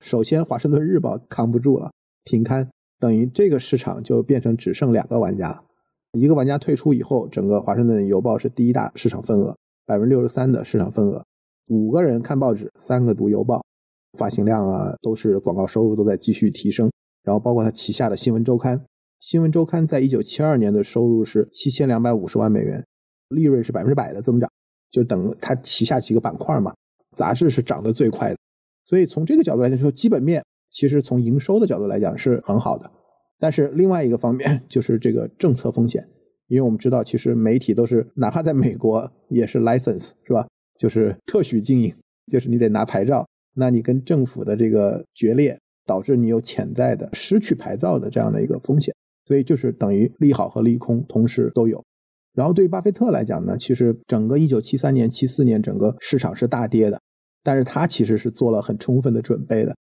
[0.00, 1.90] 首先华盛顿日报扛不住了，
[2.24, 5.62] 停刊，等于这个市场就变成只剩两个玩家，
[6.12, 11.24] 一个玩家退出以后，整个华盛顿邮报是第一大市场份额，百分之六十三的市场份额。
[11.68, 13.62] 五个人看报纸，三个读邮报，
[14.18, 16.90] 发行量啊都是广告收入都在继续提升。
[17.22, 18.82] 然后包括他旗下的新闻周刊，
[19.20, 22.82] 新闻周刊在一九七二年的收入是七千两百五十万美元，
[23.28, 24.50] 利润是百分之百的增长。
[24.90, 26.74] 就等它旗下几个板块嘛，
[27.14, 28.36] 杂志是涨得最快的。
[28.86, 32.90] 所以从这个角度来讲，说基本面其实从营收的角度来讲是很好的。
[33.38, 36.02] 但是另外一个方面就是这个政策风险，
[36.48, 40.48] 因为我们知道其实媒体都是哪怕在美国也是 license 是吧？
[40.78, 41.94] 就是特许经营，
[42.32, 48.92] 就是你得拿牌照，那你跟政府的这个决裂，导致你有潜在的失去牌照的这样的一个风险，
[49.30, 51.80] 所以就是等于利好和利空同时都有。
[52.34, 57.00] 然后对于巴菲特来讲呢，其实整个一九七三年、七四年整个市场是大跌的，
[57.44, 59.72] 但是他其实是做了很充分的准备的，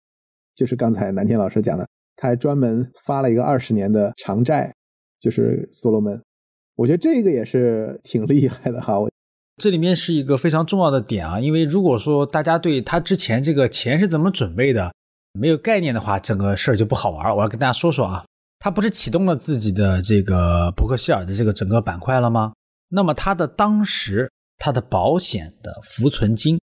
[0.56, 4.72] 就是刚才南天老师讲的，他还专门发了一个二十年的长债，
[5.20, 6.22] 就是所罗门，
[6.76, 8.94] 我觉得这个也是挺厉害的哈。
[9.58, 14.94] 这里面是一个非常重要的点啊，因为如果说大家对他之前这个钱是怎么准备的
[15.34, 17.36] 没有概念的话，整个事儿就不好玩。
[17.36, 18.26] 我要跟大家说说啊，
[18.60, 22.54] 他不是启动了自己的这个伯克希尔的这个整个板块了吗？
[22.90, 26.60] 那么他的当时他的保险的浮存金，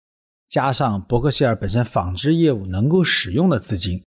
[0.48, 4.02] 加上伯克希尔本身纺织业务能够使用的资金，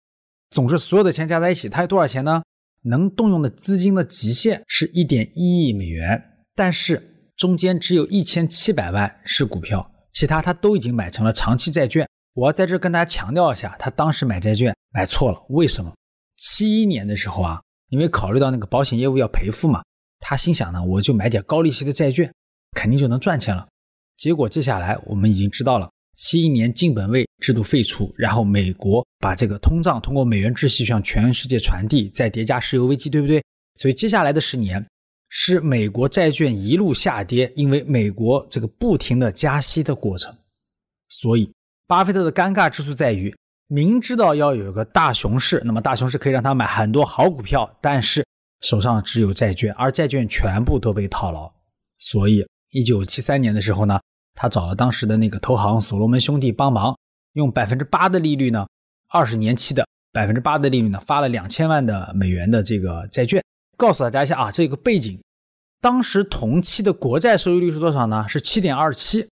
[0.50, 2.42] 总之所有的钱加在一起，他有多少钱呢？
[2.82, 6.22] 能动用的资金的极限是一点一亿美元，
[6.54, 7.12] 但是。
[7.36, 12.08] 中间只有一千七百万是股票，其他他都已经买成了长期债券。
[12.32, 15.38] 我要在这跟大家强调一下，他当时买债券买错了。
[15.50, 15.92] 为什么？
[16.38, 19.82] 七一年的时候啊，因为考虑到那个保险业务要赔付嘛，
[20.20, 22.32] 他心想呢，我就买点高利息的债券，
[22.72, 23.66] 肯定就能赚钱了。
[24.16, 33.42] 结果接下来我们已经知道了，七一年净本位制度废除，然后美国把这个通胀通过美元秩序向全世界传递，再叠加石油危机，对不对？
[33.78, 34.84] 所以接下来的十年。
[35.28, 40.32] 是美国债券一路下跌，因为美国这个不停的加息的过程，
[41.08, 41.50] 所以
[41.88, 43.34] 巴菲特的尴尬之处在于，
[43.68, 48.24] 明知道要有一个大熊市，那么大熊市可以让他买很多好股票，但是
[48.60, 51.52] 手上只有债券，而债券全部都被套牢，
[51.98, 54.00] 所以一九七三年的时候呢，
[54.34, 56.96] 他找了当时的那个投行所罗门兄弟帮忙，
[57.32, 58.68] 用百分之八的利率呢，
[59.08, 63.42] 二十年期的百分之八的利率呢，发了两千万的美元的这个债券。
[63.76, 65.20] 告诉大家一下啊，这个背景，
[65.80, 68.26] 当时同期的国债收益率是多少呢？
[68.28, 69.28] 是七点二七。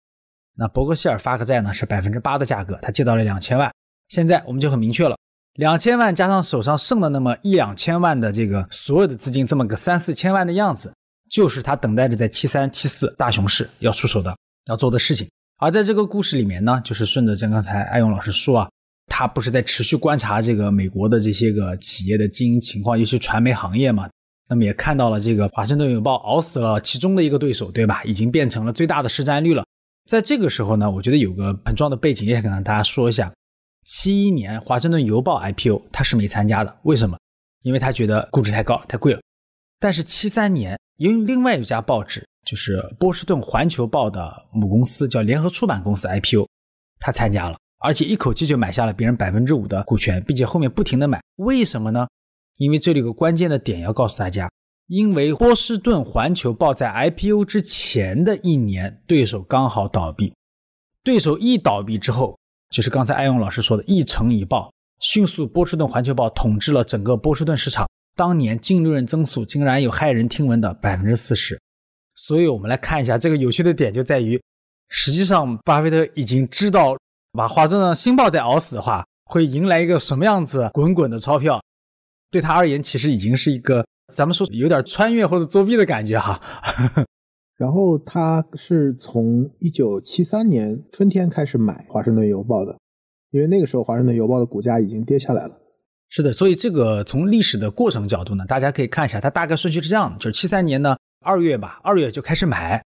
[0.55, 3.71] 那伯克希尔发个债呢，是百分之八的价格，他借到了两千万。
[4.13, 5.17] 现在我们就很明确了，
[5.55, 10.93] 两千万加上手上剩的那么一两千万的这个所有的资金，这么个三四千万的样子，
[11.31, 15.27] 就是他等待着在七三七四大熊市要出手的要做的事情。
[15.57, 18.69] 而在这个故事里面呢，就是顺着像刚才艾勇老师说啊。
[19.07, 24.09] 他不是在持续观察这个美国的这些个企业的经营情况，尤其传媒行业嘛？
[24.47, 28.01] 那么也看到了这个华盛顿邮报熬死了其中的一个对手，对吧？
[28.05, 29.63] 已经变成了最大的市占率了。
[30.09, 33.31] 在这个时候呢，我觉得有个很重要的背景，也想跟大家说一下。
[33.85, 37.17] 七一年华盛顿邮报 IPO，他是没参加的，为什么？
[37.63, 39.21] 因为他觉得估值太高，太贵了。
[39.79, 46.47] 但是七三年，因为另外一家报纸，就是波士顿环球报的母公司叫联合出版公司 IPO，
[46.99, 51.21] 他参加了，而且一口气就买下了别人百分之五的股权，并且后面不停的买。
[51.37, 52.07] 为什么呢？
[52.57, 54.49] 因为这里有个关键的点要告诉大家，
[54.87, 60.33] 因为波士顿环球报在 IPO 之前的一年，对手刚好倒闭，
[61.03, 62.37] 对手一倒闭之后。
[62.73, 67.87] 就是刚才艾勇老师说的，一城一报，迅速波士顿环球报统治了整个波士顿市场。
[68.15, 71.59] 当年净利润增速竟然有骇人听闻的百分之四十。
[72.15, 74.41] 所以，我们来看一下这个有趣的点就在于，
[74.89, 76.97] 实际上巴菲特已经知道，
[77.33, 81.61] 把华盛顿星报再熬死的话，会迎来一个什么样子滚滚的钞票。
[82.31, 86.41] 对他而言，其实已经是一个咱们说有点穿越或者作弊的感觉哈。
[87.55, 92.77] 然后他是从一九七三年春天开始买《华盛顿邮报》的，
[93.31, 95.59] 因为那个时候《华盛顿邮报》的股价已经跌下来了。
[96.09, 102.83] 是的，所以这个从历史的过程角度呢，大家可以看一下，它大概顺序是这样的：就是七三年呢二月吧，二月就开始买，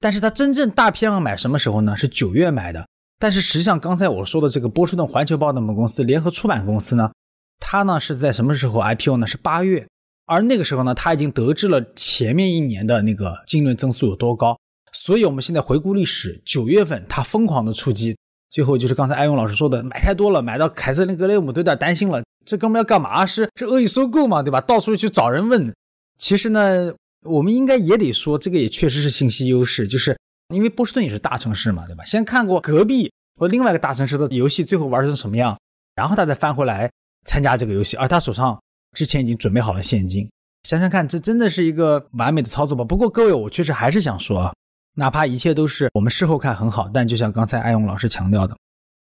[0.00, 1.96] 但是它真正大批量买什么时候呢？
[1.96, 2.86] 是九月买的。
[3.18, 7.12] 但是实际上刚才我说的这个波士顿环球报的母公司联合出版公司呢，
[7.58, 9.26] 它呢是在什么时候 IPO 呢？
[9.26, 9.86] 是八月。
[10.30, 14.56] 而那个时候呢，他已经得知了前面一年的那个净利润增速有多高，
[14.92, 18.16] 所以我们现在回顾历史，九月份他疯狂的出击，
[18.48, 23.26] 最后就是刚才艾勇老师说的，买太多了，买到凯瑟琳格雷姆都有点担心了，这哥们要干嘛？
[23.26, 24.40] 是是恶意收购吗？
[24.40, 24.60] 对吧？
[24.60, 25.74] 到处去找人问。
[26.16, 30.16] 其实呢，我们应该也得说，这个也确实是信息优势，就是
[30.54, 32.04] 因为波士顿也是大城市嘛，对吧？
[32.04, 35.58] 先看过隔壁或另外一个大城市的游戏，最后玩成什么样，
[35.96, 36.88] 然后他再翻回来
[37.26, 38.56] 参加这个游戏，而他手上。
[38.92, 40.28] 之前已经准备好了现金，
[40.64, 42.84] 想想看，这真的是一个完美的操作吧？
[42.84, 44.54] 不过各位，我确实还是想说啊，
[44.94, 48.56] 哪怕一切都是我们事后看很好，但就像刚才艾勇老师强调的，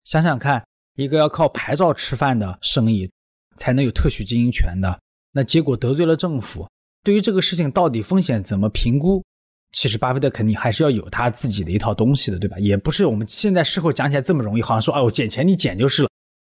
[0.04, 0.62] 想想看，
[0.96, 3.10] 一个要靠牌照吃饭的生意，
[3.56, 5.00] 才能有特许经营权的，
[5.32, 6.68] 那结果得罪了政府，
[7.02, 9.24] 对于这个事情到底风险怎么评估？
[9.72, 12.58] 其实巴菲特肯定还是要有他自己的一套东西的，对吧？
[12.58, 16.08] 也不是我们现在事后讲起来这么容易，好像说，哎，我捡钱你捡就是了。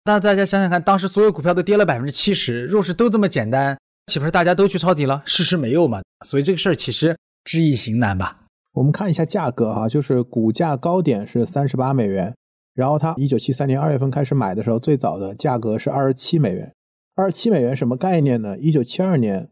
[0.06, 5.24] 那大家想想看，当时所有股票都跌了百分之七十，若是都这么简单，岂不是大家都去抄底了？
[5.26, 8.42] 事实没有嘛，所以这个事儿其实知易行难吧。
[8.74, 12.36] 我们看一下价格啊，就是股价高点是三十八美元，
[12.74, 16.74] 然后它一九七三年二月份开始买的时候，最早的价格是二十七美元。
[17.16, 18.58] 二十七美元什么概念呢？
[18.58, 19.48] 一九七二年，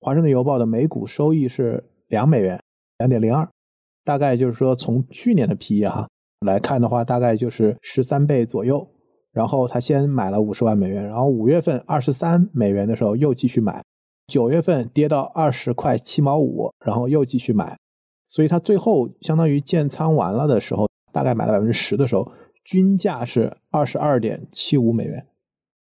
[0.00, 2.60] 华盛顿邮报的每股收益是两美元，
[2.98, 3.48] 两点零二，
[4.04, 6.08] 大概就是说从去年的 PE 哈
[6.44, 8.90] 来看的话，大概就是十三倍左右。
[9.36, 13.84] 然后他先买了五十万美元，然后五月份二十三美元的时候又继续买，
[14.28, 17.76] 九月份跌到二十块七毛五，然后又继续买，
[18.30, 22.32] 所以他最后相当于建仓完了的时候，大概买了百分之十的时候，
[22.64, 25.26] 均价是二十二点七五美元。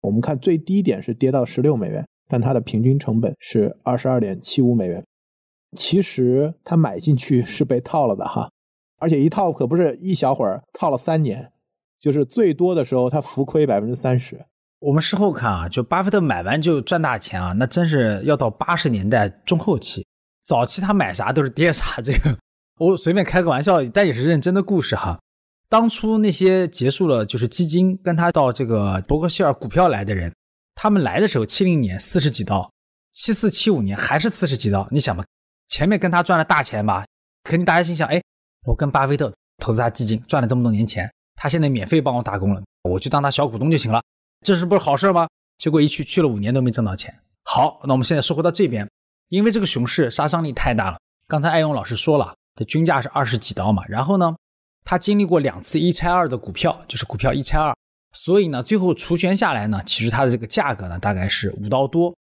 [0.01, 5.01] 我们看最低点是跌到十六美元，但它的平均成本是二十二点七五美元。
[5.77, 8.51] 其实他买进去是被套了的哈，
[8.99, 11.53] 而且一套可不是一小会儿，套了三年。
[11.99, 14.45] 就是最多的时候，他浮亏百分之三十。
[14.79, 20.05] 我们事后看啊，就巴菲特买完就赚大钱啊，那真是要到八十年代中后期，
[20.43, 22.01] 早期他买啥都是跌啥。
[22.03, 22.37] 这个
[22.77, 25.19] 我随便开个玩笑，但也是认真的故事哈。
[25.67, 30.31] 当初那些结束了就是基金跟他到这个伯克希尔股票来的人，
[30.75, 32.69] 他们来的时候七零年四十几刀，
[33.11, 34.87] 七四七五年还是四十几刀。
[34.91, 35.25] 你想吧，
[35.67, 37.03] 前面跟他赚了大钱吧，
[37.43, 38.21] 肯定大家心想，哎，
[38.67, 41.09] 我跟巴菲特投资他基金赚了这么多年钱。
[41.35, 44.01] 他现在免费帮我打工了，我就当他小股东就行了，
[44.41, 45.27] 这是不是好事吗？
[45.57, 47.13] 结果一去去了五年都没挣到钱。
[47.43, 48.89] 好，那我们现在说回到这边，
[49.29, 50.97] 因为这个熊市杀伤力太大了。
[51.27, 54.35] 刚才艾勇老师说了，它均价是二十几刀嘛，然后呢，
[54.83, 57.75] 他经历过两次一拆二的股票，就是股票一拆二，
[58.13, 62.15] 所以呢，最后除权下来呢，其实它的这个价格呢大概是五刀多。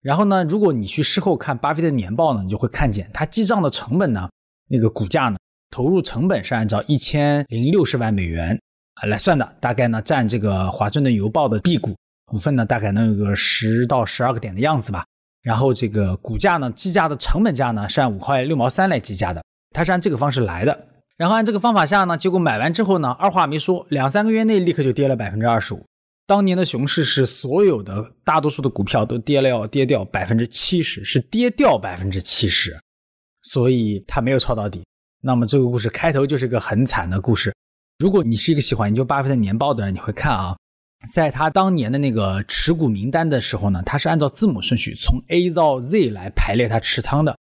[0.00, 4.30] 然后呢，如果你去事后看巴菲特年报呢，你就会看见他记账的成本呢，
[4.68, 5.36] 那个股价呢。
[5.70, 8.60] 投入成本是按照一千零六十万美元
[8.94, 11.94] 啊来算的，大概呢占这个华盛顿邮报的 B 股
[12.26, 15.04] 股份呢，大概能有个十到十二个点的样子吧。
[15.42, 20.86] 然后这个股价呢计价的成本价呢是按五块六毛三来计价的，它是按这个方式来的。
[21.16, 25.84] 然后按这个方法下呢，结果买完之后呢，二话没说，两三个月内立刻就跌了百分之二十五。
[26.26, 32.78] 当年的熊市是所有的大多数的股票都跌了要跌掉百分之七十，是跌掉百分之七十，
[33.42, 34.82] 所以它没有抄到底。
[35.20, 37.54] 那么这个故事开头就是个很惨的故事。
[37.98, 40.56] 如果你是一个喜欢研究巴菲特年报的人，你会看啊，
[41.12, 47.36] 在他当年的那个持股名单的时候呢，他是按照字母顺序从 A 到 Z 来排列他持仓的。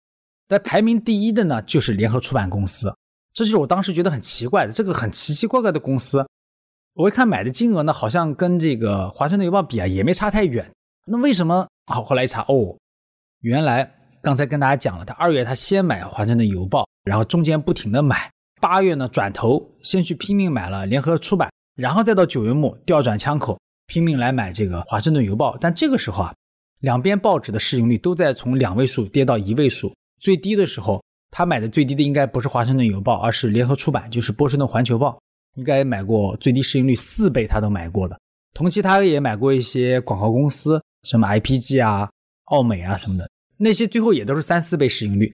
[0.49, 2.95] 在排名第一的呢，就是联合出版公司，
[3.33, 6.25] 这就是我当时觉得很奇怪的，这个很奇奇怪怪的公司。
[6.95, 10.71] 我一看买的金额呢，好像跟这个华盛顿邮报比啊，也没差太远。
[11.07, 11.67] 那为什么？
[11.87, 12.79] 好，后来一查，哦，
[13.41, 25.57] 原来刚才跟大家讲了，他二月他先买华盛顿邮报，然后中间不停的买，八月呢转头先去拼命买了联合出版，然后再到九月末调转枪口，拼命来买这个华盛顿邮报。
[25.61, 26.35] 但这个时候啊，
[26.81, 29.95] 两边报纸的市盈率都在从两位数跌到一位数。
[30.19, 35.21] 最低的时候，他买的最低的应该不是华盛顿邮报，而是联合出版，就是波士顿环球报，
[35.57, 38.19] 应该买过最低市盈率四倍，他都买过的。
[38.55, 42.09] 同期他也买过一些广告公司，什么 IPG 啊、
[42.45, 45.31] 奥美啊什么的，那些最后也都是三四倍市盈率。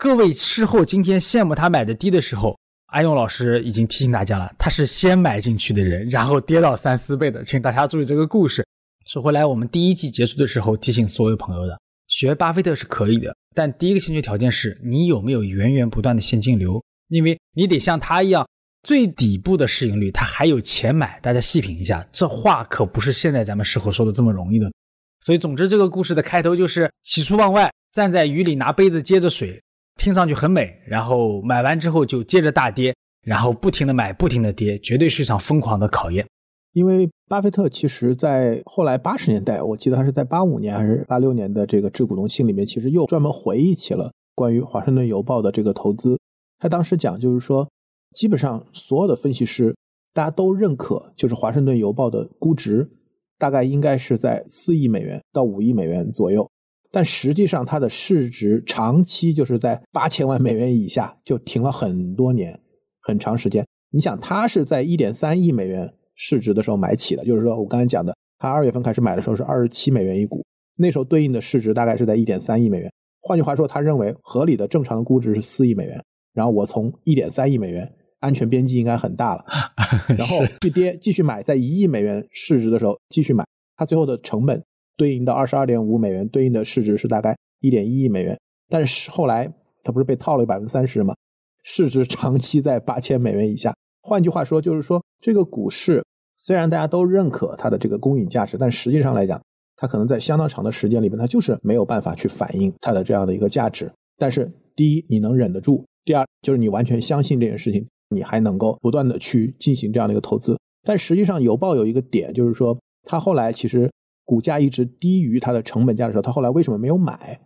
[0.00, 8.66] 各位事后今天羡慕他买的低的时候，安勇老师已经提醒大家了，他是先买进去的人，然后跌到三四倍的，请大家注意这个故事。
[9.04, 11.78] 说回来，我们第一季结束的时候提醒所有朋友的。
[12.08, 18.48] 学巴菲特是可以的，但第一个先决条件是你有没有源源不断的现金流，因为你得像他一样，
[18.82, 21.20] 最底部的市盈率，他还有钱买。
[21.20, 24.72] 大家细品一下，这话可不是现在咱们事后说的这么容易的。
[25.20, 29.62] 所以，总之这个故事的开头就是喜出望外，站在雨里拿杯子接着水，
[30.00, 30.80] 听上去很美。
[30.86, 36.26] 然后买完之后就接着大跌，然后不停的买，不停的跌，绝对是一场疯狂的考验。
[36.72, 46.18] 因为巴菲特其实，在后来八十年代，我记得他是在八五年还是八六年的这个致股东信里面，其实又专门回忆起了关于华盛顿邮报的这个投资。
[46.58, 47.68] 他当时讲，就是说，
[48.14, 49.76] 基本上所有的分析师
[50.14, 52.88] 大家都认可，就是华盛顿邮报的估值
[53.36, 56.48] 大概应该是在四亿美元到五亿美元左右，
[56.90, 62.60] 但实际上它的市值长期就是在八千万美元以下，就停了很多年，
[63.00, 63.66] 很长时间。
[63.90, 65.92] 你想，它是在一点三亿美元。
[66.22, 70.44] 市值的时候买起的，就是说我刚才讲的，它二月份开始买的时候是二十七美元一股，
[70.76, 72.92] 那时候对应的市值大概是在一点三亿美元。
[73.22, 75.98] 换句话说，他认为合理的正常的估值是四亿美元，
[76.34, 79.42] 然后我从一点三亿美元，安全边际应该很大了，
[80.14, 83.42] 然后去跌，继续买，在一亿美元市值的时候继续买，
[83.78, 84.62] 它最后的成本
[85.00, 88.38] 对应到二十二点五美元，对应的市值是大概一点一亿美元。
[88.68, 89.50] 但是后来
[89.82, 91.14] 它不是被套了百分之三十吗？
[91.62, 93.74] 市值长期在八千美元以下。
[94.02, 96.04] 换句话说，就是说这个股市。
[96.38, 99.40] 虽然大家都认可它的这个公允价值，但实际上来讲，
[99.76, 103.90] 它可能在相当长的时间里面，它就是没有办法去反映它的这样的一个价值。
[104.18, 110.58] 但是，第一，你能忍得住；第二，就是你完全相信这件事情，你还能够不断的去进行这样的一个投资。
[110.82, 113.90] 但实际上，邮报有一个点，就是说，它后来其实
[114.30, 117.40] 股价一直低于它的成本价的时候，它后来为什么没有买？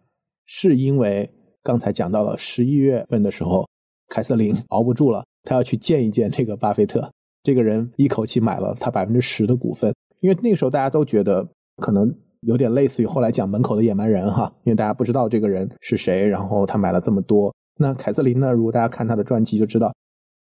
[0.45, 3.67] 是因为刚才讲到了十一月份的时候，
[4.11, 7.11] 凯瑟琳熬不住了，她要去见一见这个巴菲特。
[7.43, 17.51] 这个人一口气买了他百分之十的股份，因为那个时候大家都觉得可能有点类似于后来讲门口的野蛮人哈，因为大家不知道这个人是谁，然后他买了这么多。
[17.79, 18.53] 那凯瑟琳呢？
[18.53, 19.91] 如果大家看他的传记就知道，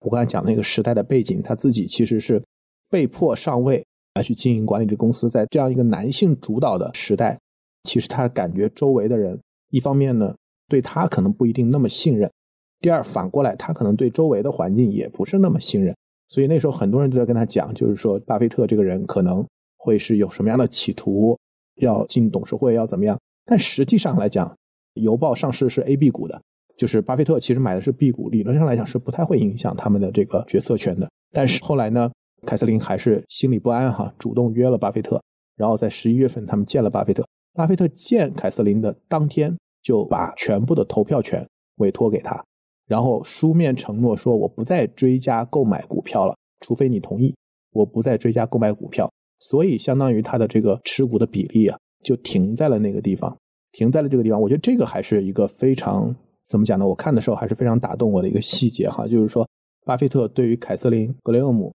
[0.01, 2.43] 我刚才讲那个时代的背景，他自己其实是
[2.89, 7.39] 被迫上位来去经营管理这公司，在这样一个男性主导的时代，
[7.83, 10.35] 其实他感觉周围的人一方面呢
[10.67, 12.31] 对他可能不一定那么信任，
[12.79, 15.95] 第二反过来他可能对周围的环境也不是那么信任。
[16.29, 19.45] 所以那时候很多人都在跟他讲，就是说巴菲特这个人可能
[19.77, 21.37] 会是有什么样的企图，
[21.75, 23.19] 要进董事会，要怎么样。
[23.45, 24.51] 但实际上来讲，
[24.95, 26.41] 邮报上市是 A、B 股的，
[26.77, 31.07] 就是巴菲特其实买的是 B 股，理论上来讲是不太会影响他们的这个决策权的。
[31.31, 32.11] 但是后来呢，
[32.45, 35.21] 凯瑟琳还是心里不安哈，主动约了巴菲特，
[35.55, 37.25] 然后在十一月份他们见了巴菲特。
[37.53, 42.43] 巴菲特见凯瑟琳的当天就把全部的投票权委托给他。
[42.87, 47.33] 然后书面承诺说，我不再追加购买股票了，除非你同意，
[47.71, 49.09] 我不再追加购买股票。
[49.39, 53.37] 所以，相当于他的这个持股的比例啊，就停在了那个地方，
[53.71, 54.41] 停在了这个地方。
[54.41, 56.15] 我觉得这个还是一个非常
[56.47, 56.87] 怎么讲呢？
[56.87, 59.47] 我看的时候还是非常打动我的一个细节哈，就是说，
[59.85, 61.73] 巴菲特对于凯瑟琳·格雷厄姆，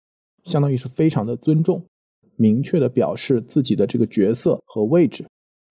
[0.47, 1.85] 相当于是非常的尊重，
[2.37, 5.25] 明确的表示自己的这个角色和位置。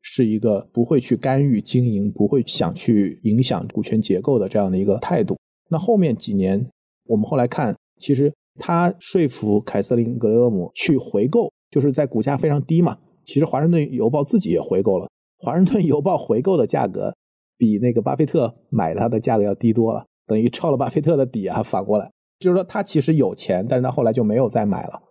[0.08, 5.36] 是一个不会去干预经营，不会想去影响股权结构的这样的一个态度。
[5.68, 6.64] 那后面几年，
[7.06, 12.96] 我们后来看，其实他说服凯瑟琳·格雷厄姆去回购，就是在股价非常低嘛。
[13.24, 17.12] 其实华盛顿邮报自己也回购了，华盛顿邮报回购的价格
[17.58, 21.64] 比那个巴菲特买它的价格要低多了，等于抄了巴菲特的底啊。
[21.64, 25.02] 反过来就是说，他其实有钱，但是他后来就没有再买了。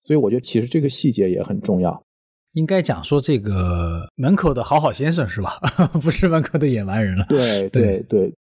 [0.00, 2.02] 所以我觉得其实这个细节也很重要。
[2.54, 5.58] 应该讲说这个门口的好好先生是吧？
[6.02, 7.24] 不是门口的野蛮人了。
[7.28, 8.34] 对对对，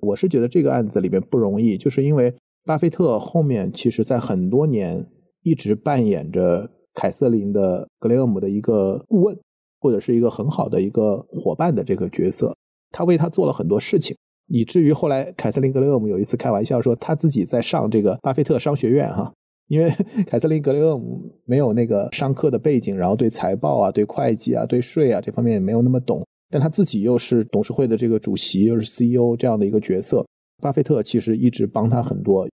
[0.00, 5.06] 我是觉得这个案子里面不容易，就是因为巴菲特后面其实在很多年
[5.42, 9.38] 一直扮演着凯瑟琳的格雷厄姆的一个顾问，
[9.80, 12.54] 或者是一个很好的一个伙伴的这个角色。
[12.90, 14.16] 他为他做了很多事情，
[14.48, 19.32] 以至于后来凯瑟琳格雷厄姆有一次开玩笑说，他自己在上这个巴菲特商学院哈，
[19.68, 19.90] 因为
[20.26, 30.26] 凯瑟琳格雷厄姆没有那个商科的背景，然后对财报啊、对会计啊、对税啊这方面也没有那么懂，但他自己又是董事会的这个主席，又是 CEO 这样的一个角色，
[30.62, 32.48] 巴菲特其实一直帮他很多。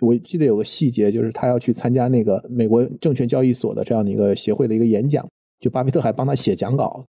[0.00, 5.28] 我记得有个细节，就是他要去参加那个美国证券交易所的这样的一个协会的一个演讲，
[5.60, 7.04] 就巴菲特还帮他写讲稿。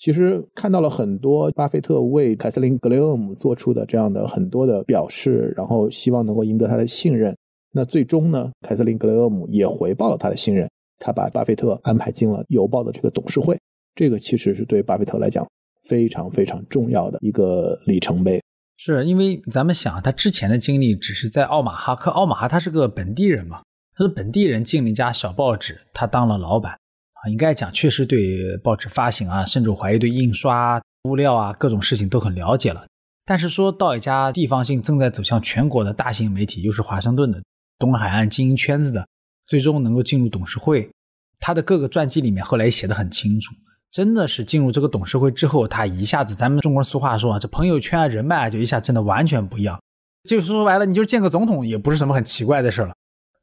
[0.00, 7.36] 其实看到了很多巴菲特为凯瑟琳·格雷厄姆做出的这样的很多的表示，然后希望能够赢得他的信任。
[7.70, 10.66] 那最终呢，凯瑟琳·格雷厄姆也回报了他的信任，
[10.98, 13.58] 他把巴菲特安排进了邮报的这个董事会。
[13.94, 15.46] 这个其实是对巴菲特来讲
[15.82, 18.40] 非常非常重要的一个里程碑。
[18.78, 23.60] 是因为咱们想，他之前的经历只是在奥马哈，可奥马哈他是个本地人嘛，
[23.94, 26.78] 他是本地人进了一家小报纸，他当了老板。
[27.22, 32.86] 啊，应该讲，确实对报纸发行啊，甚至怀疑对印刷物料啊各种事情都很了解了。
[33.26, 37.42] 但是说到一家地方性正在走向全国的大型媒体，又是华盛顿的
[37.78, 39.06] 东海岸精英圈子的，
[39.46, 40.90] 最终能够进入董事会，
[41.38, 43.54] 他的各个传记里面后来也写的很清楚，
[43.92, 49.80] 真的是进入这个董事会之后，他一下子，咱们中国人俗话说啊，这朋友圈啊人脉啊，就一下真的完全不一样。
[50.24, 52.92] 就是说白了，你就见个总统也不是什么很奇怪的事了。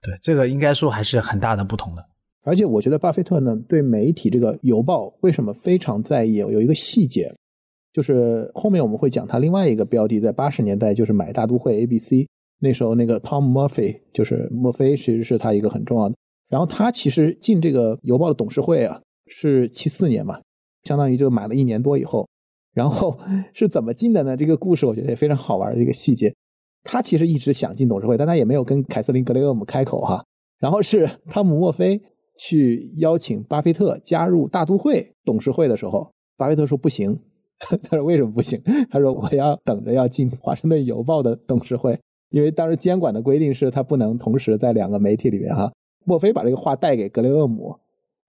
[0.02, 2.06] 对，这个应该说还是很大的不同的。
[2.48, 6.36] 而且我觉得巴菲特呢，对媒体这个邮报为什么非常在意？
[6.36, 7.30] 有一个细节，
[7.92, 12.26] 就是后面我们会讲他另外一个标的，在八十年代就是买大都会 ABC，
[12.62, 16.16] 那时候那个 Tom Murphy 就是墨菲，其实是他一个很重要的。
[16.48, 20.40] 然后他其实进这个邮报的董事会啊，是七四年嘛，
[20.86, 22.26] 相当于就买了一年多以后。
[22.74, 23.20] 然后
[23.54, 24.38] 是怎么进的呢？
[24.38, 26.34] 这个故事我觉得也非常好玩的一个细节。
[26.86, 30.24] 他其实一直想进董事会，但他也没有跟凯瑟琳格雷厄姆开口哈。
[30.60, 32.02] 然后是汤姆墨菲。
[32.38, 37.20] 去邀请巴菲特加入大都会董事会的时候，巴菲特说不行。
[37.90, 38.62] 他说为什么不行？
[38.92, 45.72] 他说我要等着要进华盛顿邮报的董事会，因为当时监管的规定是他不能同时在两个媒体里面哈。
[46.06, 47.76] 墨菲把这个话带给格雷厄姆，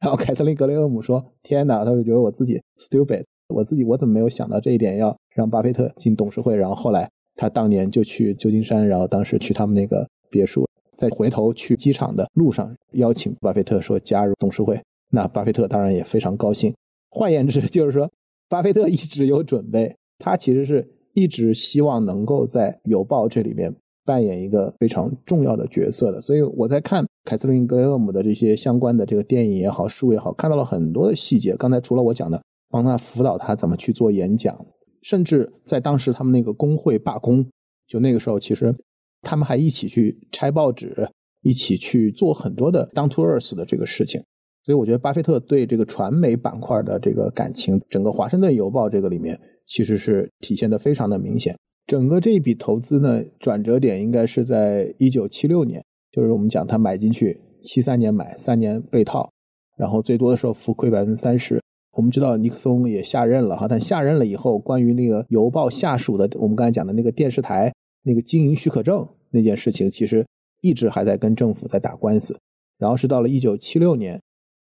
[0.00, 3.22] 然后凯瑟琳格雷厄姆说：“天哪！”他就觉得我自己 stupid，
[3.54, 6.56] 我自己我怎么没有想到这一点，要让巴菲特进董事会？
[6.56, 10.66] 然后后来他当年就去旧金山，然后当时去他们那个别墅。
[10.98, 14.82] 在回头去机场的路上，邀请巴菲特说加入董事会，
[15.12, 16.74] 那巴菲特当然也非常高兴。
[17.08, 18.10] 换言之，就是说，
[18.48, 23.72] 巴菲特一直有准备，他其实是一直希望能够在邮报这里面
[24.04, 26.20] 扮演一个非常重要的角色的。
[26.20, 31.54] 所以我在看凯瑟琳·格雷厄姆的这些相关的这个电影也好、书也好，看到了很多的细节。
[31.54, 34.66] 刚才除了我讲的，帮他辅导他怎么去做演讲，
[35.02, 37.46] 甚至在当时他们那个工会罢工，
[37.86, 38.74] 就那个时候其实。
[39.22, 41.08] 他们还一起去拆报纸，
[41.42, 44.20] 一起去做很多的 down to earth 的这个事情，
[44.62, 51.56] 所以我觉得巴菲特对这个传媒板块的这个感情，整个华盛顿邮报这个里面其实是体现的非常的明显。
[51.86, 59.30] 整个这一笔投资呢，转折点应该是在一九七六年，就是我们讲他买进去，七三年买，三年被套，
[59.78, 61.60] 然后最多的时候浮亏百分之三十。
[61.92, 67.72] 我们知道尼克松也下任了哈，但下任了以后，关于那个邮报下属的，我们刚才讲的那个电视台。
[68.02, 70.26] 那个经营许可证那件事情，其实
[70.62, 72.38] 一直还在跟政府在打官司，
[72.78, 74.20] 然后是到了一九七六年，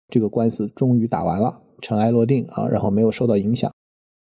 [0.09, 3.71] 这个官司终于打完了，尘埃落定啊，然后没有受到影响。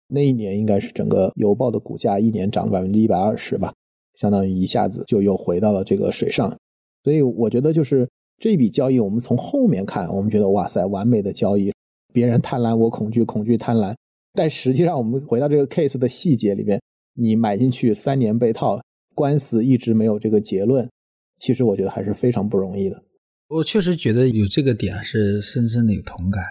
[0.09, 3.72] 那一年应该是整个邮报的股价一年涨百分之一百二十吧，
[4.16, 6.55] 相当于一下子就又回到了这个水上。
[7.02, 11.72] 所以我觉得就是这笔交易，我们从后面看，我们觉得哇塞，完美的交易，
[12.12, 13.94] 别人贪婪我恐惧，恐惧贪婪。
[14.34, 16.80] 但实际上我们回到这个 case 的细节里面，
[17.14, 18.80] 你买进去三年被套。
[19.15, 20.89] 官司一直没有这个结论，
[21.37, 23.03] 其实我觉得还是非常不容易的。
[23.49, 26.43] 我确实觉得有这个点是深深的有同感，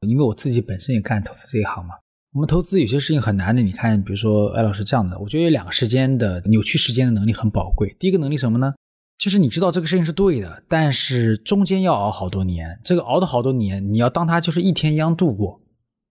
[0.00, 1.94] 因为我自己本身也干投资这一行嘛。
[2.32, 7.94] 我们投资有些事情很难的，你看，比如说艾老师这样的，我觉得有两个时间的扭曲时间的能力很宝贵。
[7.98, 8.74] 第一个能力什么呢？
[9.18, 15.60] 就是你知道这个事情是对的，但是中间要熬好多年，这个熬的好多年，你要当它就是一天一样度过，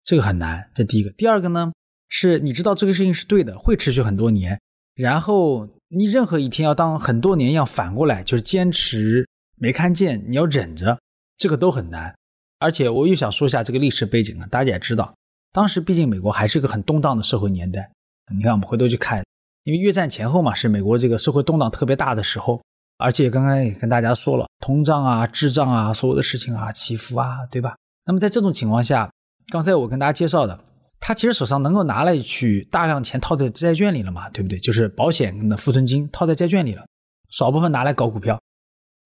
[0.05, 0.71] 这个很难。
[0.75, 1.11] 这第一个。
[1.11, 1.73] 第二个呢，
[2.09, 4.61] 是你知道这个事情是对的，会持续很多年，
[4.95, 5.69] 然后。
[5.97, 9.26] 你任何一天要当很多年一样反过来，就是坚持
[9.57, 11.01] 没看见，你要忍着，
[11.38, 12.14] 这个都很难。
[12.59, 15.14] 而且我又想说一下这个历史背景了，大家也知道，
[15.53, 17.90] 当时毕竟美国还是个很动荡的社会年代。
[18.30, 19.24] 你看，我们回头去看，
[19.64, 22.61] 因为越战前后嘛，是美国这个社会动荡特别大的时候。
[22.99, 27.74] 而且刚刚也跟大家说了，通胀啊、滞胀啊，所有的事情啊、起伏啊，对吧？
[28.05, 29.11] 那么在这种情况下，
[29.49, 30.61] 刚才我跟大家介绍的。
[30.99, 34.59] 他其实手上能够拿来去大量钱套在债券里了嘛，对不对？
[34.59, 36.84] 就是保险的浮存金套在债券里了，
[37.30, 38.40] 少部分拿来搞股票。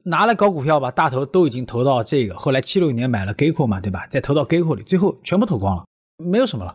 [0.05, 4.07] 拿来搞股票吧，大头都已经投到这个，后来七六年买了 Geico 嘛，对吧？
[4.07, 5.85] 再投到 Geico 里，最后全部投光了，
[6.25, 6.75] 没有什么了。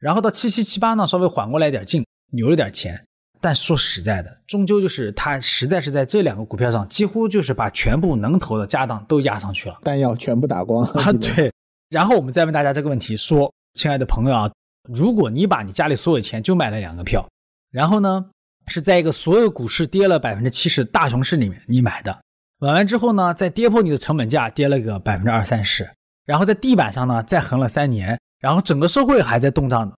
[0.00, 3.06] 然后到七七七八呢，稍微缓过来点劲，留了点钱。
[3.40, 11.12] 但说实在的，终究就是他实在是在这两个股票上，几乎就是把全部能投的家当都压上去了，弹药全部打光啊。
[11.20, 11.52] 对，
[11.90, 14.50] 然后我们再问大家这个问题：说，亲爱的朋友啊，
[14.88, 17.26] 如果你把你家里所有钱就买了两个票，
[17.70, 18.30] 然后呢
[18.68, 22.16] 是在一个所有股市跌了百分之七十大熊市里面你买的，
[22.58, 25.90] 买完之后呢再跌破你的成本价，跌了个百分之二三十，
[26.24, 29.94] 然后在地板上呢再横了三年，然后整个社会还在动荡呢。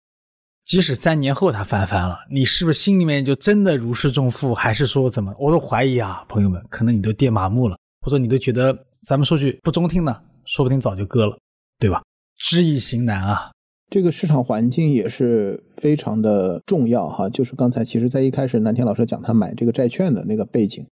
[0.65, 4.53] 即使三年后它翻番了，你是不是心里面就真的如释重负？
[4.53, 5.33] 还是说怎么？
[5.39, 11.39] 我都怀疑啊，朋友们，可能你都跌麻木了，或者你都觉得咱们说句不中听的，说不定早就割了，
[11.79, 12.03] 对吧？
[12.39, 13.53] 知易行难啊，
[13.89, 17.29] 这个市场环境也是非常的重要哈。
[17.31, 20.85] 就是刚才其实在一开始南天老师讲他买这个债券的那个背景，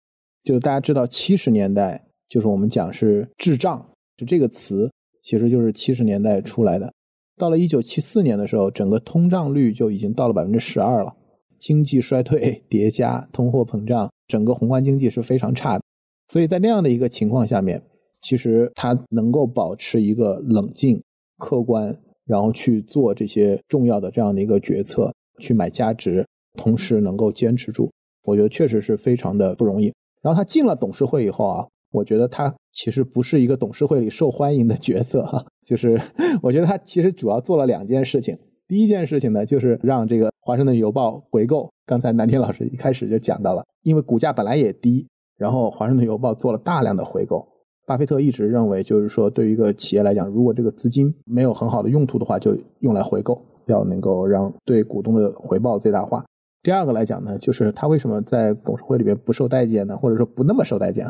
[0.42, 3.84] 就是大家知道七十年代就是我们讲是滞胀，
[4.16, 4.90] 就这个词
[5.22, 6.92] 其实就是七十年代出来的。
[7.36, 11.12] 到了一九七四年的时候，整个通胀率就已经到了百分之十二了，
[11.58, 15.82] 经济衰退 叠加通货膨胀，整个宏观经济是非常差的。
[16.28, 17.82] 所以在那样的一个情况下面，
[18.20, 21.02] 其实他能够保持一个冷静、
[21.38, 27.90] 客观，然后去做这些重要的这样的一个决策，去买价值，同时能够坚持住，
[28.24, 29.92] 我觉得确实是非常的不容易。
[30.22, 31.66] 然后他进了董事会以后啊。
[31.94, 35.96] 我觉得他其实不是一个董事会里受欢迎的角色哈，就是
[36.42, 38.36] 我觉得他其实主要做了两件事情。
[38.66, 41.70] 第一件事情呢，就是让这个华盛顿邮报回购。
[41.86, 45.06] 刚才南天老师一开始就讲到了，因为股价本来也低，
[45.38, 47.46] 然后华盛顿邮报做了大量的回购。
[47.86, 56.24] 巴菲特一直认为，就是说对于一个企业来讲，如果这个资金没有很好的用途的话，就用来回购，要能够让对股东的回报最大化。
[56.62, 59.96] 第二个来讲呢，就是他为什么在董事会里边不受待见呢？
[59.96, 61.06] 或者说不那么受待见？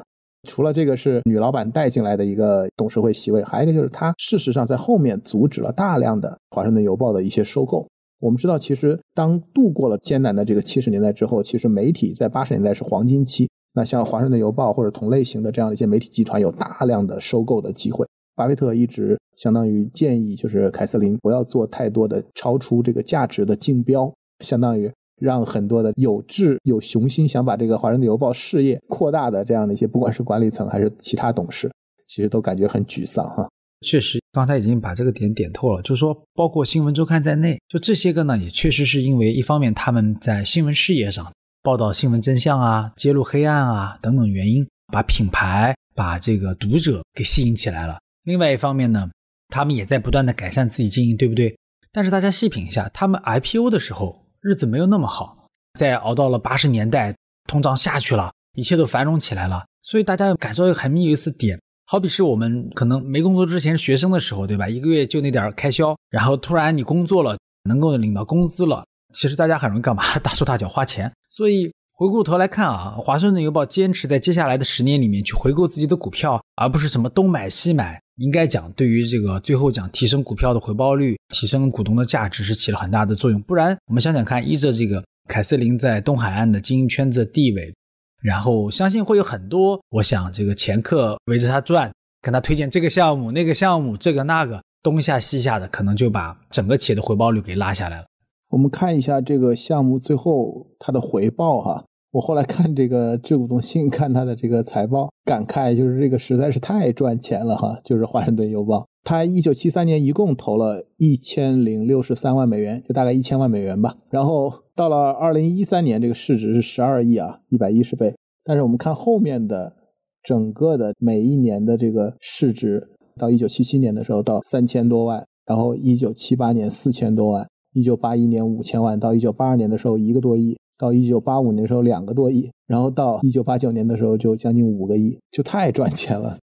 [0.48, 7.86] 除了这个是女老板带进来的一个董事会席位，还有一个就是他事实上在后面阻止了大量的华盛顿邮报的一些收购。
[8.20, 13.48] 我们知道，其实当度过了艰难的这个七十年代之后，其实媒体在八十年代是黄金期。
[13.74, 18.06] 那像华盛顿邮报或者同类型的这样的一些媒体集团，有大量的收购的机会。
[18.34, 24.10] 巴菲特一直相当于建议，就是凯瑟琳不要做太多的超出这个价值的竞标，
[24.40, 24.90] 相当于。
[25.20, 31.70] 让很多的有志、有雄心想把这个《华盛顿邮报》事业扩大的这样的一些，不管是管理层还是其他董事，
[32.08, 33.48] 其实都感觉很沮丧哈。
[33.82, 41.32] 确实，刚才已经把这个点点透了，就是说，包括《新闻周刊》在内，就这些个呢，也确实是因为一方面他们在新闻事业上
[41.64, 49.10] 报道新闻真相啊、揭露黑暗啊等等原因，把品牌、把这个读者给吸引起来了；另外一方面呢，
[49.48, 51.56] 他们也在不断的改善自己经营，对不对？
[51.90, 54.26] 但是大家细品一下，他们 IPO 的时候。
[54.42, 55.48] 日子没有那么好，
[55.78, 57.16] 在熬到了八十年代，
[57.48, 59.64] 通胀下去了，一切都繁荣起来了。
[59.80, 64.68] 所以大家感受一个很有意思点，好比是我们可能没工作之前学生的时候，对吧？
[64.68, 68.84] 一个月就那点开销，然后突然你工作了，能够领到工资了，
[69.14, 70.02] 其实大家很容易干嘛？
[70.20, 71.10] 大手大脚花钱。
[71.30, 78.00] 所以回过头来看啊，华盛顿邮报坚持在接下来的十年里面去回购自己的股票，而不是什么东买西买。
[78.16, 83.42] 应该讲，对于这个最后讲提升股票的回报率、提升股东的价值是起了很大的作用。
[83.42, 87.74] 不然，我们想想看，依着这个凯瑟琳在东海岸的经营圈子的地位，
[88.22, 91.92] 然后相信会有很多，我想这个前客围着他转，
[92.22, 98.06] 跟他推荐这个项目、那个项目、这个那个，东下西下的，可能就把整个企业的回报率给拉下来了。
[98.54, 101.84] 我们看一下这个项目最后它的回报哈。
[102.12, 107.80] 我后来看这个致股东信，看他的这个财报，感慨就是这个实在是太赚钱了哈。
[107.84, 113.96] 就是华盛顿邮报，他一九七三年一共投了一千零六十三万美元，就大概一千万美元吧。
[114.08, 118.14] 然后到了二零一三年，这个市值是十二亿啊，一百一十倍。
[118.44, 119.74] 但是我们看后面的
[120.22, 130.56] 整个的每一年的这个市值，到一九七七年的时候到三千多万，然后一九七八年四千多万，一九八一年五千万，到一九八二年的时候一个多亿。
[130.76, 136.36] 到一九八五年的时候两个多亿，然后到一九八九年的时候就将近五个亿，就太赚钱了。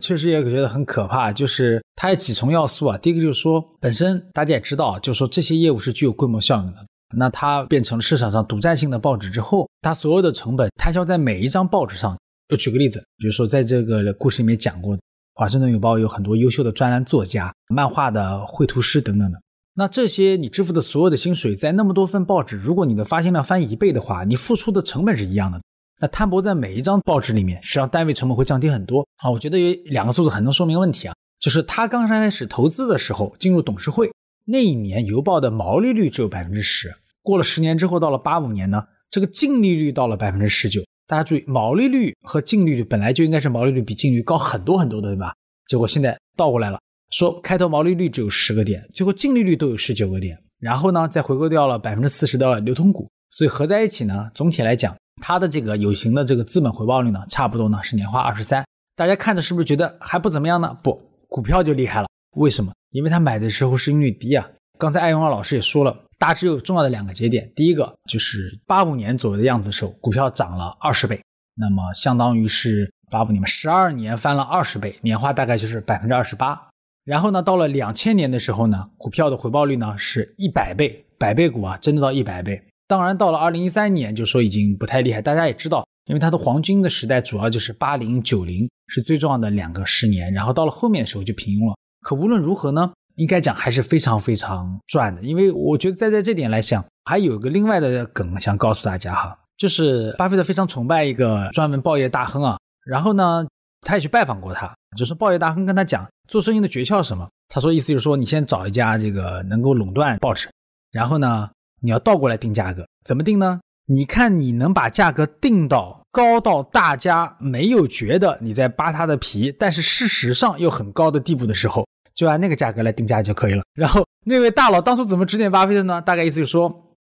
[0.00, 2.98] 确实也觉得很可怕，就是它有几重要素啊。
[2.98, 6.86] 第一个就是说，本身大家也知道，就是说这些业务是具有规模效应的。
[7.16, 12.14] 那它变成了市场上独占性的报纸之后，它所有的成本摊销在每一张报纸上。
[12.48, 14.98] 就举个例子，比如说在这个故事里面讲过，
[15.34, 19.40] 华盛顿邮报有很多优秀的专栏作家、漫画的绘图师等等的。
[19.78, 25.62] 那这些你支付的所有的薪水，在那么多份报纸，如果你的发行量翻一倍的话，你付出的成本是一样的。
[26.00, 29.30] 那摊薄在每一张报纸里面，实际上单位成本会降低很多啊。
[29.30, 34.10] 我觉得有两个数字很能说明问题啊，就是他刚开始投资的时候进入董事会
[34.46, 45.32] 那一年，邮报的毛利率只有百分之十，过了十年之后，到了八五年呢，这个净利率到了百分之十九，大家注意，毛利率和净利率本来就应该是毛利率比净利率高很多很多的，对吧？
[45.68, 46.80] 结果现在倒过来了，
[47.10, 58.64] 说开头毛利率只有十个点，最后净利率都有十九个点，然后呢再回购掉了百分之四十的流通股，所以合在一起呢，总体来讲，它的这个有形的这个资本回报率呢，差不多呢是年化二十三。
[58.96, 60.76] 大家看着是不是觉得还不怎么样呢？
[60.82, 62.72] 不，股票就厉害了，为什么？
[62.90, 64.48] 因为他买的时候市盈率低啊。
[64.78, 66.04] 刚才艾永二老师也说了。
[66.18, 71.22] 大致有重要的两个节点，第一个就是八五年左右的样子的时候，股票涨了二十倍，
[71.54, 76.60] 那么相当于是八五年嘛，十二年翻了二十倍，年化大概就是百分之二十八。
[77.08, 82.62] 然后呢，到了两千年的时候呢，股票的回报率呢是一百倍，百倍股啊，真的到一百倍。
[82.86, 85.22] 当然到了二零一三年，就说已经不太厉害。
[85.22, 91.74] 大家也知道，因为它的黄金的时代主要就是八零九零是最重要的两个十年，然后到了后面的时候就平庸了。
[92.02, 92.92] 可无论如何呢？
[93.16, 103.44] 应该讲还是非常非常赚的，因为我觉得在在这点来讲，还有个另外的梗想告诉大家哈，就是巴菲特非常崇拜一个专门报业大亨啊，然后呢，
[103.80, 110.48] 他也去拜访过他，就是报业大亨跟他讲做生意的诀窍是什么，他说意思就是说你先找一家这个能够垄断报纸，
[110.92, 111.50] 然后呢，
[111.80, 113.58] 你要倒过来定价格，怎么定呢？
[113.86, 121.84] 你看你能把价格定到高到大家没有觉得你在扒他的皮，但是事实上又很高的地步的时候。
[122.14, 123.62] 就按那个价格来定价就可以了。
[123.74, 126.02] 然后那位大佬当初怎么指点巴菲特呢？
[126.02, 126.68] 大概意思就是说，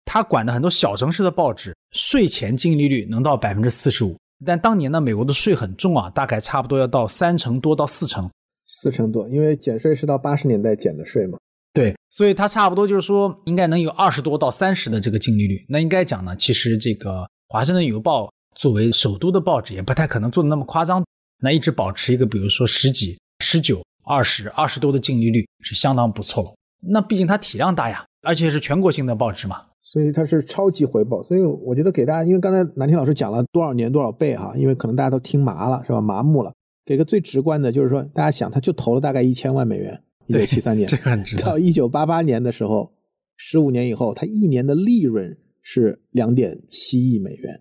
[0.05, 4.17] 他管的很多小城市的报纸，税前净利率能到百分之四十五。
[4.47, 8.31] 但当年呢，美国的税很重啊，大概差不多要到三成多到四成。
[8.65, 11.39] 四成多，因为减税是到八十年代减的税嘛。
[11.73, 15.65] 对，所以它差不多就是说，应该能有二十多到三十的这个净利率。
[15.69, 21.05] 那应该讲呢，其实这个华盛顿邮报作为首都的报纸，也不太可能做的那么夸张。
[21.41, 23.83] 那一直保持一个，比如说十几、十九。
[24.05, 26.53] 二十二十多的净利率是相当不错了。
[26.81, 31.23] 那毕竟它体量大呀，而且是全国性的报纸嘛，所以它是超级回报。
[31.23, 36.01] 所以我觉得给大家，因为刚才南天老师讲了多少年多少倍哈，因为可能大家都听麻了是吧？
[36.01, 36.53] 麻木了。
[36.85, 41.37] 给个最直观的，就是说大家想，他就投了大概一千万美元，一九七三年， 这个很值。
[41.37, 42.93] 到一九八八年的时候，
[43.37, 47.61] 十五年以后，他一年的利润是两点七亿美元，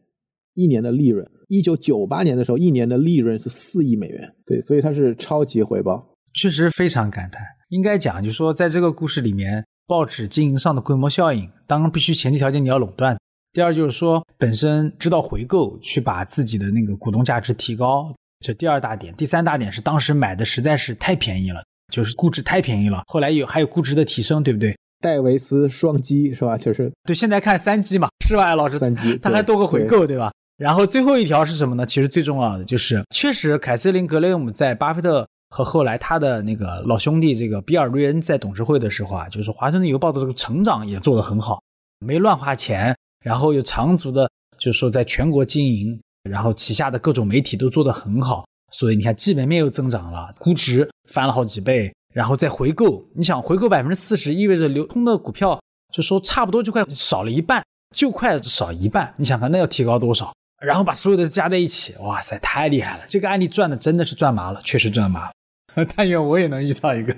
[0.56, 1.30] 一年的利润。
[1.48, 4.34] 一九九八年的时候，一年的利润是四亿美元。
[4.46, 6.08] 对，所以它是超级回报。
[6.34, 13.18] 确实非常感叹，应该讲就是说，在这个故事里面，报纸经营上的规模效应，当然必须前提条件你要垄断。
[13.52, 19.14] 第二就是说，本身知道回购，去把自己的那个股东价值提高，这第二大点。
[19.16, 21.64] 第三大点是当时买的实在是太便宜了，
[21.94, 23.04] 就是估值太便宜了。
[23.08, 24.76] 后来有还有估值的提升，对不对？
[25.00, 26.58] 戴维斯双击是吧？
[26.58, 28.78] 就是对，现在看三击嘛，是吧，老师？
[28.78, 30.32] 三击，他还多个回购，对吧？
[30.58, 31.86] 然后最后一条是什么呢？
[31.86, 35.26] 其实最重要的就是，确实凯瑟琳格雷厄姆在巴菲特。
[35.54, 41.62] 和后来他的那个老兄弟这个比尔瑞恩在董事会的时候啊，就是华盛顿邮报的这个成长也做得很好，
[42.00, 46.00] 没乱花钱，然后有长足的，就是说在全国经营，
[46.30, 55.60] 然后旗下的各种媒体都做得很好，所以你看基本面又增长了，估值翻了好几倍，然后再回购，你想回购百分之四十，意味着流通的股票
[55.94, 57.64] 就说差不多就快少了一半，
[57.96, 60.34] 就快少一半，你想看那要提高多少？
[60.64, 63.04] 然后把所有的加在一起，哇塞，太厉害了！
[63.08, 65.32] 这个案例赚的真的是赚麻了，确实赚麻了。
[65.96, 67.16] 但愿我也能遇到一个。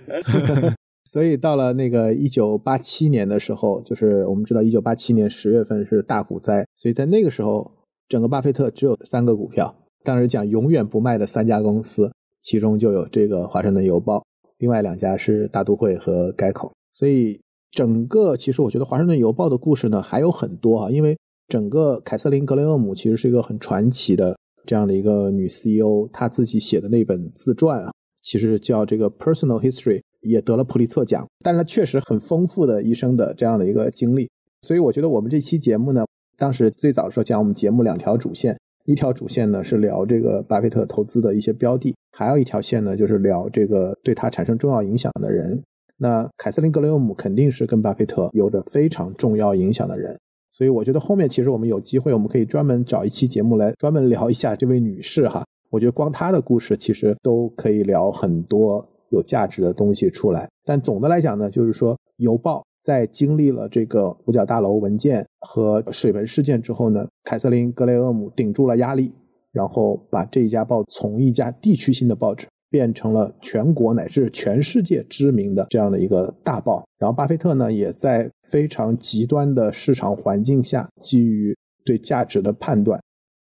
[1.03, 7.69] 所以到了那个一九八七年的时候，就是我们知道一九八七年十月份是大股灾，所以在那个时候，
[8.07, 9.75] 整个巴菲特只有三个股票。
[10.03, 14.25] 当时讲永远不卖的三家公司，其中就有这个华盛顿邮报，
[14.57, 16.71] 另外两家是大都会和改口。
[16.91, 17.39] 所以
[17.71, 27.91] 整个其实我觉得华盛顿邮报的故事呢还有很多啊，因为整个凯瑟琳格雷厄姆其实是一个很传奇的这样的一个女 CEO，她自己写的那本自传啊。
[28.21, 34.29] 其实叫这个 personal history，也得了普利策奖，但是它确实很丰富的一生的这样的一个经历，
[34.61, 36.05] 所以我觉得我们这期节目呢，
[36.37, 45.61] 当时最早的时候讲我们节目两条主线，一条主线呢是聊这个巴菲特投资的一些标的，还有一条线呢就是聊这个对他产生重要影响的人。
[45.97, 50.19] 那凯瑟琳格雷厄姆肯定是跟巴菲特有着非常重要影响的人，
[50.51, 55.45] 所以我觉得后面其实我们有机会，我们可以专门找一期节目来专门聊一下这位女士哈。
[55.69, 60.49] 我觉得光她的故事其实都可以聊很多有价值的东西出来。
[60.65, 69.13] 但总的来讲呢，就是说邮报在经历了这个五角大楼文件和水门事件之后呢，凯瑟琳格雷厄姆顶住了压力，
[69.51, 76.83] 然后把这一家报从一家地区性的报纸变成了全国乃至全世界知名的这样的一个大报。
[76.99, 81.55] 然后巴菲特呢，也在非常极端的市场环境下，基于
[81.85, 82.99] 对价值的判断。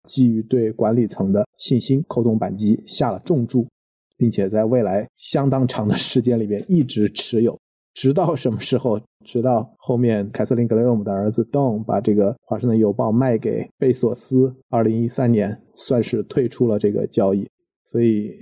[0.09, 3.69] 基于对管理层的信心，扣动扳机下了重注，
[4.17, 7.57] 并且在未来相当长的时间里边一直持有。
[7.95, 9.01] 直到什么时候？
[9.25, 17.49] 直到后面凯瑟琳·格雷厄姆的儿子 Don 把这个《华盛顿邮报》卖给贝索斯，二零一三年算是退出了这个交易。
[17.85, 18.33] 所以，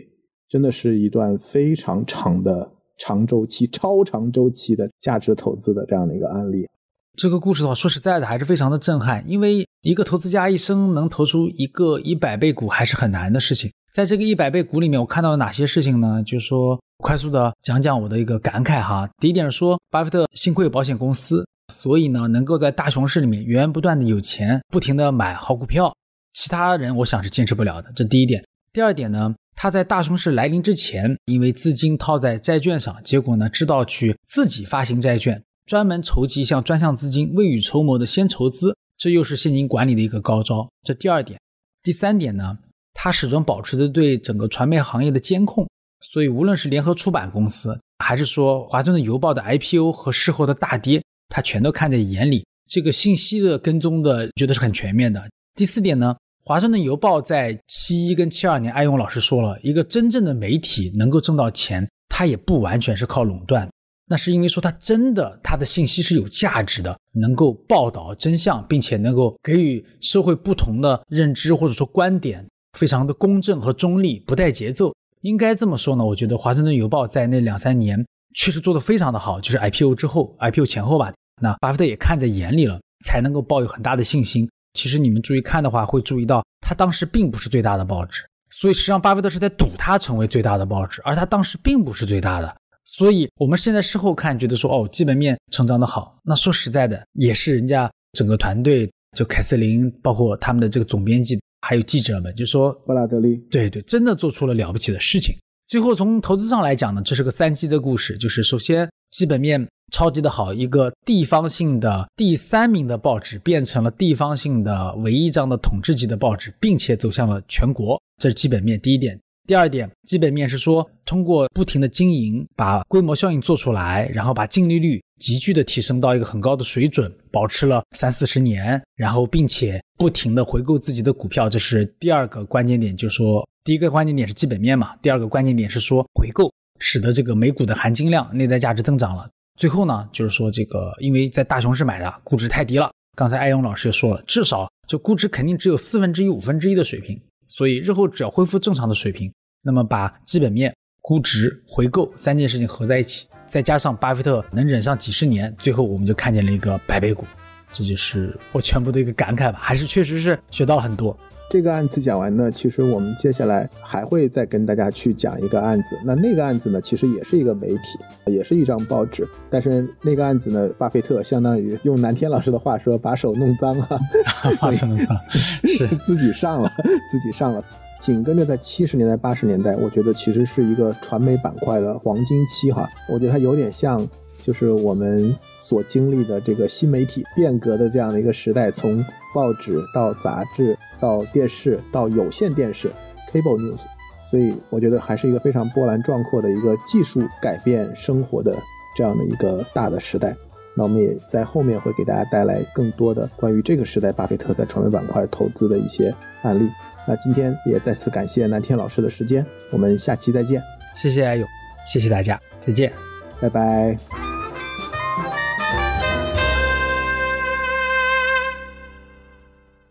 [0.49, 6.67] 真的是一段非常长的长周期、超长周期的价值投资的这样的一个案例。
[7.15, 9.23] 这个故事的话，说实在的，还是非常的震撼。
[9.29, 13.71] 因为一个投资家一生能投出一个一百倍股，还是很难的事情。
[13.93, 16.23] 在这个一百倍股里面，我看到了哪些事情呢？
[16.23, 19.11] 就是说，快速的讲讲我的一个感慨哈。
[19.21, 25.93] 第一点说，巴菲特幸亏有保险公司，所以呢，能够在大熊市里面源源不断的有钱，不停的买好股票。
[26.33, 27.91] 其他人我想是坚持不了的。
[27.95, 28.45] 这第一点。
[28.73, 35.43] 第二点呢，他在大熊市来临之前，因为资金套在债券上，结果呢，知道去自己发行债券。
[35.67, 40.71] 专门筹集一项专项资金，未雨绸缪的先筹资，这又是现金管理的一个高招。
[40.85, 41.41] 这第二点，
[41.83, 42.59] 第三点呢，
[43.03, 45.67] 他始终保持着对整个传媒行业的监控，
[46.03, 52.45] 所以无论是联合出版公司，还是说华盛顿邮报的 IPO 和事后的大跌，他全都看在眼里。
[52.69, 55.19] 这个信息的跟踪的，觉得是很全面的。
[55.55, 63.67] 第四点呢，华盛顿邮报在七一跟七二年，艾勇老师说了一个真正的媒体能够挣到钱，它也不完全是靠垄断。
[64.09, 72.47] 那是因为说他真的，他的信息是有价值的，能够报道真相，并且能够给予社会不同的认知或者说观点，
[72.79, 74.95] 非常的公正和中立，不带节奏。
[75.23, 78.05] 应该这么说呢，我觉得华盛顿邮报在那两三年
[78.35, 81.13] 确实做得非常的好，就是 IPO 之后，IPO 前后吧。
[81.43, 84.49] 那巴菲特也看在眼里了，才能够抱有很大的信心。
[84.75, 92.57] 其实你们注意看的话，会注意到他当时并不是最大的报纸，所以实际上巴菲特是在赌他成为最大的报纸，而他当时并不是最大的。
[92.85, 96.19] 所以，我们现在事后看，觉得说哦，基本面成长的好。
[96.25, 105.35] 那说实在的，也是人家整个团队，就凯瑟琳，包括他们的这个总编辑，还有记者们，就说布拉德利，对对，真的做出了了不起的事情。
[105.69, 119.19] 最后从投资上来讲呢，这是个三基的故事，就是首先基本面超级的好，一个地方性的第三名的报纸变成了地方性的唯一张的统治级的报纸，并且走向了全国，这是基本面第一点。
[119.47, 132.97] 第二点，基本面是说，通过不停的经营，把规模效应做出来，然后把净利率急剧的提升到一个很高的水准，保持了三四十年，然后并且不停的回购自己的股票，这是第二个关键点。
[132.97, 139.29] 就是说，第一个关键点是基本面嘛，第二个关键点是说回购，使得这个美股的含金量、内在价值增长了。
[139.59, 142.91] 最后呢，就是说这个，因为在大熊市买的，估值太低了。
[143.15, 149.31] 刚才艾勇老师也说了，至少就估值肯定只有四分之一、五分之一的水平，所以日后只要恢复正常的水平。
[149.63, 157.27] 那么把基本面、估值、回购三件事情合在一起，再加上巴菲特能忍上几十年，最后我们就看见了一个百倍股，
[157.73, 159.59] 这就是我全部的一个感慨吧。
[159.61, 161.17] 还是确实是学到了很多。
[161.51, 165.99] 这个案子讲完呢，其实我们接下来还会再跟大家去讲一个案子。
[166.05, 173.89] 那那个案子呢，其实也是一个媒体，也是一张报纸，但是那个案子呢，巴菲特相当于用南天老师的话说，把手弄脏了，
[174.63, 175.09] 把手弄脏，
[175.67, 176.71] 是自己上了，
[177.11, 177.65] 自己上了。
[178.01, 182.89] 紧跟着在七十年代、八十年代，我觉得其实是一个传媒板块的黄金期哈。
[183.09, 184.05] 我觉得它有点像，
[184.41, 192.91] 就是我们所经历的这个新媒体变革的这样的一个时代，从报纸到杂志到电视到有线电视
[193.31, 193.85] （cable news），
[194.29, 198.57] 所以我觉得还是一个非常波澜壮阔的一个技术改变生活的
[198.97, 200.35] 这样的一个大的时代。
[200.75, 206.67] 那我们也在后面会给大家带来更多的关于这个时代巴菲特在传媒板块投资的一些案例。
[207.07, 210.63] 那今天也再次感谢南天老师的时间，我们下期再见。
[210.95, 211.49] 谢谢阿勇，
[211.87, 212.93] 谢谢大家，再见，
[213.41, 213.97] 拜拜。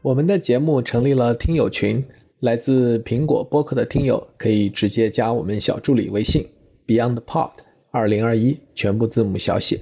[0.02, 2.04] 我们的节目成立了听友群，
[2.40, 6.48] 来自苹果播客的听友可以直接加我们小助理微信
[6.88, 7.52] BeyondPod
[7.92, 9.80] 二零二一，全部字母小写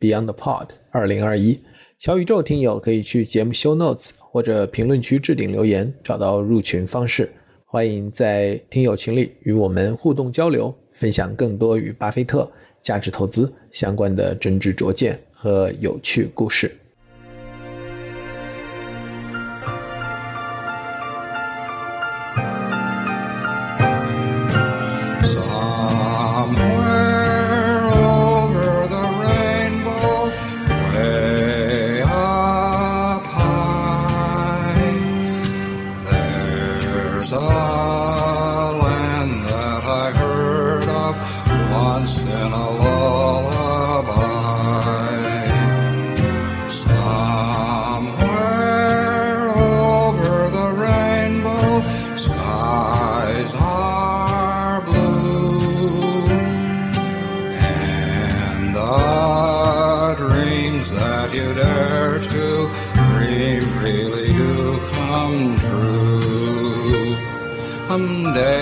[0.00, 1.60] BeyondPod 二零二一。
[1.98, 7.28] 小宇宙听友可以去节目 show notes 或者评论区置顶留言，找到入群方式。
[7.64, 12.48] 欢迎在听友群里与我们互动交流，分享更多与巴菲特
[12.80, 16.70] 价值投资相关的真知灼见和有趣故事。